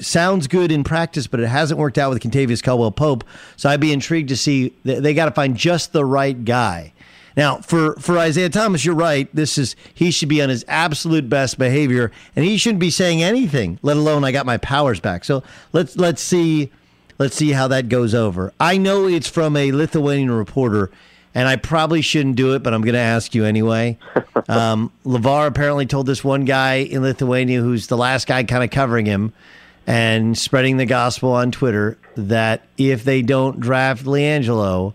sounds 0.00 0.46
good 0.46 0.72
in 0.72 0.84
practice, 0.84 1.26
but 1.26 1.40
it 1.40 1.46
hasn't 1.48 1.78
worked 1.78 1.98
out 1.98 2.10
with 2.10 2.22
Kentavious 2.22 2.62
Caldwell 2.62 2.90
Pope. 2.90 3.24
So 3.56 3.68
I'd 3.68 3.80
be 3.80 3.92
intrigued 3.92 4.30
to 4.30 4.36
see 4.36 4.72
they, 4.84 5.00
they 5.00 5.14
got 5.14 5.26
to 5.26 5.30
find 5.30 5.56
just 5.56 5.92
the 5.92 6.04
right 6.04 6.44
guy. 6.44 6.92
Now, 7.36 7.58
for, 7.58 7.94
for 8.00 8.18
Isaiah 8.18 8.48
Thomas, 8.48 8.84
you're 8.84 8.96
right. 8.96 9.32
This 9.32 9.58
is 9.58 9.76
he 9.94 10.10
should 10.10 10.28
be 10.28 10.42
on 10.42 10.48
his 10.48 10.64
absolute 10.66 11.28
best 11.28 11.56
behavior, 11.56 12.10
and 12.34 12.44
he 12.44 12.58
shouldn't 12.58 12.80
be 12.80 12.90
saying 12.90 13.22
anything, 13.22 13.78
let 13.82 13.96
alone 13.96 14.24
I 14.24 14.32
got 14.32 14.44
my 14.44 14.56
powers 14.56 14.98
back. 14.98 15.24
So 15.24 15.44
let's 15.72 15.96
let's 15.96 16.20
see 16.20 16.72
let's 17.18 17.36
see 17.36 17.50
how 17.52 17.68
that 17.68 17.88
goes 17.88 18.14
over. 18.14 18.52
I 18.58 18.78
know 18.78 19.06
it's 19.06 19.28
from 19.28 19.56
a 19.56 19.72
Lithuanian 19.72 20.30
reporter, 20.30 20.90
and 21.34 21.48
I 21.48 21.56
probably 21.56 22.00
shouldn't 22.00 22.36
do 22.36 22.54
it, 22.54 22.62
but 22.62 22.72
I'm 22.72 22.82
going 22.82 22.94
to 22.94 23.00
ask 23.00 23.34
you 23.34 23.44
anyway. 23.44 23.98
Um, 24.48 24.90
LaVar 25.04 25.46
apparently 25.46 25.84
told 25.84 26.06
this 26.06 26.24
one 26.24 26.46
guy 26.46 26.76
in 26.76 27.02
Lithuania, 27.02 27.60
who's 27.60 27.88
the 27.88 27.98
last 27.98 28.26
guy 28.26 28.44
kind 28.44 28.64
of 28.64 28.70
covering 28.70 29.04
him 29.04 29.34
and 29.86 30.38
spreading 30.38 30.78
the 30.78 30.86
gospel 30.86 31.32
on 31.32 31.50
Twitter, 31.50 31.98
that 32.16 32.62
if 32.78 33.04
they 33.04 33.20
don't 33.20 33.60
draft 33.60 34.06
LiAngelo, 34.06 34.94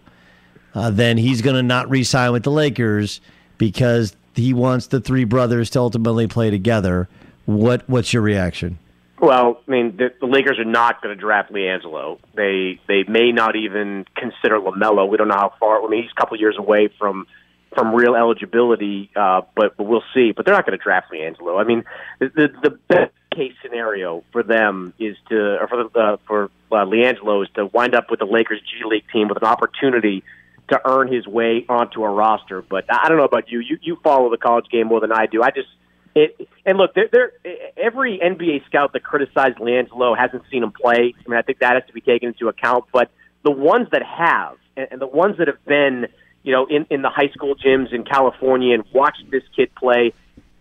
uh, 0.73 0.89
then 0.89 1.17
he's 1.17 1.43
going 1.43 1.55
to 1.55 1.61
not 1.61 1.87
re-sign 1.87 2.31
with 2.31 2.41
the 2.41 2.49
Lakers 2.49 3.21
because 3.59 4.15
he 4.33 4.55
wants 4.55 4.87
the 4.87 4.99
three 4.99 5.23
brothers 5.23 5.69
to 5.71 5.79
ultimately 5.79 6.25
play 6.25 6.49
together. 6.49 7.07
What 7.45 7.87
What's 7.87 8.11
your 8.11 8.23
reaction? 8.23 8.79
Well, 9.23 9.61
I 9.65 9.71
mean, 9.71 9.95
the, 9.95 10.11
the 10.19 10.25
Lakers 10.25 10.59
are 10.59 10.65
not 10.65 11.01
going 11.01 11.15
to 11.15 11.19
draft 11.19 11.49
LiAngelo. 11.49 12.19
They 12.35 12.81
they 12.89 13.05
may 13.07 13.31
not 13.31 13.55
even 13.55 14.05
consider 14.17 14.59
LaMelo. 14.59 15.07
We 15.07 15.15
don't 15.15 15.29
know 15.29 15.37
how 15.37 15.53
far. 15.61 15.81
I 15.81 15.87
mean, 15.87 16.03
he's 16.03 16.11
a 16.11 16.19
couple 16.19 16.37
years 16.37 16.57
away 16.59 16.89
from 16.99 17.25
from 17.73 17.95
real 17.95 18.15
eligibility, 18.17 19.09
uh, 19.15 19.43
but 19.55 19.77
but 19.77 19.85
we'll 19.85 20.03
see. 20.13 20.33
But 20.33 20.45
they're 20.45 20.53
not 20.53 20.65
going 20.65 20.77
to 20.77 20.83
draft 20.83 21.09
LiAngelo. 21.09 21.57
I 21.57 21.63
mean, 21.63 21.85
the 22.19 22.31
the, 22.35 22.47
the 22.63 22.69
best 22.89 23.13
case 23.33 23.53
scenario 23.61 24.25
for 24.33 24.43
them 24.43 24.93
is 24.99 25.15
to, 25.29 25.57
or 25.57 25.69
for 25.69 25.83
the, 25.85 25.97
uh, 25.97 26.17
for 26.27 26.43
uh, 26.73 26.83
LiAngelo 26.85 27.43
is 27.43 27.49
to 27.55 27.67
wind 27.67 27.95
up 27.95 28.11
with 28.11 28.19
the 28.19 28.25
Lakers 28.25 28.59
G 28.59 28.83
League 28.85 29.05
team 29.13 29.29
with 29.29 29.37
an 29.37 29.47
opportunity 29.47 30.25
to 30.67 30.81
earn 30.83 31.09
his 31.09 31.25
way 31.25 31.65
onto 31.69 32.03
a 32.03 32.09
roster. 32.09 32.61
But 32.61 32.93
I 32.93 33.07
don't 33.07 33.19
know 33.19 33.23
about 33.23 33.49
you. 33.49 33.59
You 33.59 33.77
you 33.81 33.97
follow 34.03 34.29
the 34.29 34.37
college 34.37 34.65
game 34.69 34.87
more 34.87 34.99
than 34.99 35.13
I 35.13 35.27
do. 35.27 35.41
I 35.41 35.51
just 35.51 35.69
it 36.15 36.47
and 36.65 36.77
look, 36.77 36.93
there, 36.93 37.09
there 37.11 37.31
every 37.77 38.19
NBA 38.19 38.65
scout 38.65 38.93
that 38.93 39.03
criticized 39.03 39.57
LiAngelo 39.57 40.17
hasn't 40.17 40.43
seen 40.51 40.63
him 40.63 40.71
play. 40.71 41.13
I 41.17 41.29
mean, 41.29 41.37
I 41.37 41.41
think 41.41 41.59
that 41.59 41.73
has 41.73 41.83
to 41.87 41.93
be 41.93 42.01
taken 42.01 42.29
into 42.29 42.47
account. 42.47 42.85
But 42.91 43.11
the 43.43 43.51
ones 43.51 43.87
that 43.91 44.03
have, 44.03 44.57
and, 44.77 44.87
and 44.91 45.01
the 45.01 45.07
ones 45.07 45.37
that 45.39 45.47
have 45.47 45.63
been, 45.65 46.07
you 46.43 46.51
know, 46.51 46.65
in 46.65 46.85
in 46.89 47.01
the 47.01 47.09
high 47.09 47.29
school 47.33 47.55
gyms 47.55 47.93
in 47.93 48.03
California 48.03 48.73
and 48.73 48.83
watched 48.93 49.23
this 49.31 49.43
kid 49.55 49.73
play, 49.75 50.13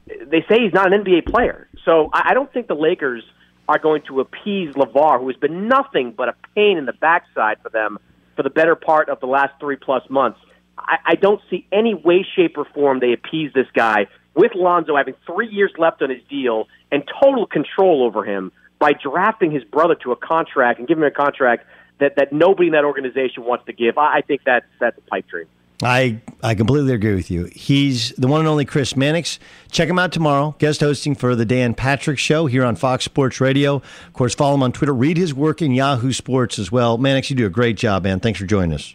they 0.07 0.45
say 0.49 0.61
he's 0.63 0.73
not 0.73 0.93
an 0.93 1.05
NBA 1.05 1.27
player. 1.27 1.69
So 1.85 2.11
I, 2.13 2.31
I 2.31 2.35
don't 2.35 2.53
think 2.53 2.67
the 2.69 2.75
Lakers 2.75 3.23
are 3.69 3.79
going 3.79 4.03
to 4.09 4.21
appease 4.21 4.75
LaVar, 4.75 5.21
who 5.21 5.29
has 5.29 5.37
been 5.37 5.69
nothing 5.69 6.13
but 6.17 6.29
a 6.29 6.35
pain 6.55 6.79
in 6.79 6.87
the 6.87 6.93
backside 6.93 7.59
for 7.63 7.69
them 7.69 7.99
for 8.37 8.43
the 8.43 8.51
better 8.51 8.75
part 8.75 9.09
of 9.09 9.21
the 9.21 9.27
last 9.27 9.53
three 9.61 9.77
plus 9.77 10.03
months. 10.09 10.41
I, 10.79 10.97
I 11.05 11.15
don't 11.15 11.41
see 11.49 11.67
any 11.71 11.95
way, 11.95 12.27
shape, 12.35 12.57
or 12.57 12.65
form 12.65 12.99
they 13.01 13.13
appease 13.13 13.53
this 13.55 13.69
guy 13.75 14.09
with 14.35 14.53
Lonzo 14.55 14.97
having 14.97 15.15
three 15.27 15.49
years 15.49 15.73
left 15.79 16.03
on 16.03 16.11
his 16.11 16.23
deal 16.29 16.69
and 16.91 17.03
total 17.23 17.47
control 17.47 18.03
over 18.05 18.25
him 18.25 18.53
by 18.79 18.93
drafting 18.93 19.51
his 19.51 19.65
brother 19.65 19.95
to 19.97 20.13
a 20.13 20.17
contract 20.17 20.79
and 20.79 20.89
giving 20.89 21.03
him 21.05 21.09
a 21.09 21.11
contract 21.11 21.67
that, 21.99 22.17
that 22.17 22.33
nobody 22.33 22.69
in 22.69 22.73
that 22.73 22.85
organization 22.85 23.45
wants 23.45 23.65
to 23.67 23.73
give. 23.73 23.99
I, 23.99 24.17
I 24.17 24.21
think 24.23 24.43
that's 24.45 24.67
that's 24.81 24.99
a 24.99 25.03
pipe 25.03 25.27
dream. 25.29 25.47
I, 25.85 26.21
I 26.45 26.55
completely 26.55 26.93
agree 26.93 27.15
with 27.15 27.29
you. 27.29 27.47
He's 27.47 28.11
the 28.11 28.29
one 28.29 28.41
and 28.41 28.49
only 28.49 28.65
Chris 28.65 28.97
Mannix. 28.97 29.41
Check 29.73 29.89
him 29.89 29.99
out 29.99 30.13
tomorrow. 30.13 30.55
Guest 30.59 30.81
hosting 30.81 31.17
for 31.17 31.35
the 31.35 31.45
Dan 31.45 31.75
Patrick 31.75 32.21
Show 32.21 32.47
here 32.47 32.65
on 32.65 32.77
Fox 32.77 33.05
Sports 33.05 33.41
Radio. 33.41 33.77
Of 33.77 34.13
course, 34.13 34.33
follow 34.33 34.55
him 34.55 34.63
on 34.63 34.71
Twitter. 34.71 34.95
Read 34.95 35.17
his 35.17 35.35
work 35.35 35.61
in 35.61 35.73
Yahoo 35.73 36.13
Sports 36.13 36.61
as 36.61 36.71
well. 36.71 36.99
Mannix, 36.99 37.31
you 37.31 37.37
do 37.37 37.47
a 37.47 37.51
great 37.51 37.77
job, 37.77 38.05
man. 38.05 38.21
Thanks 38.21 38.39
for 38.39 38.47
joining 38.47 38.75
us. 38.75 38.95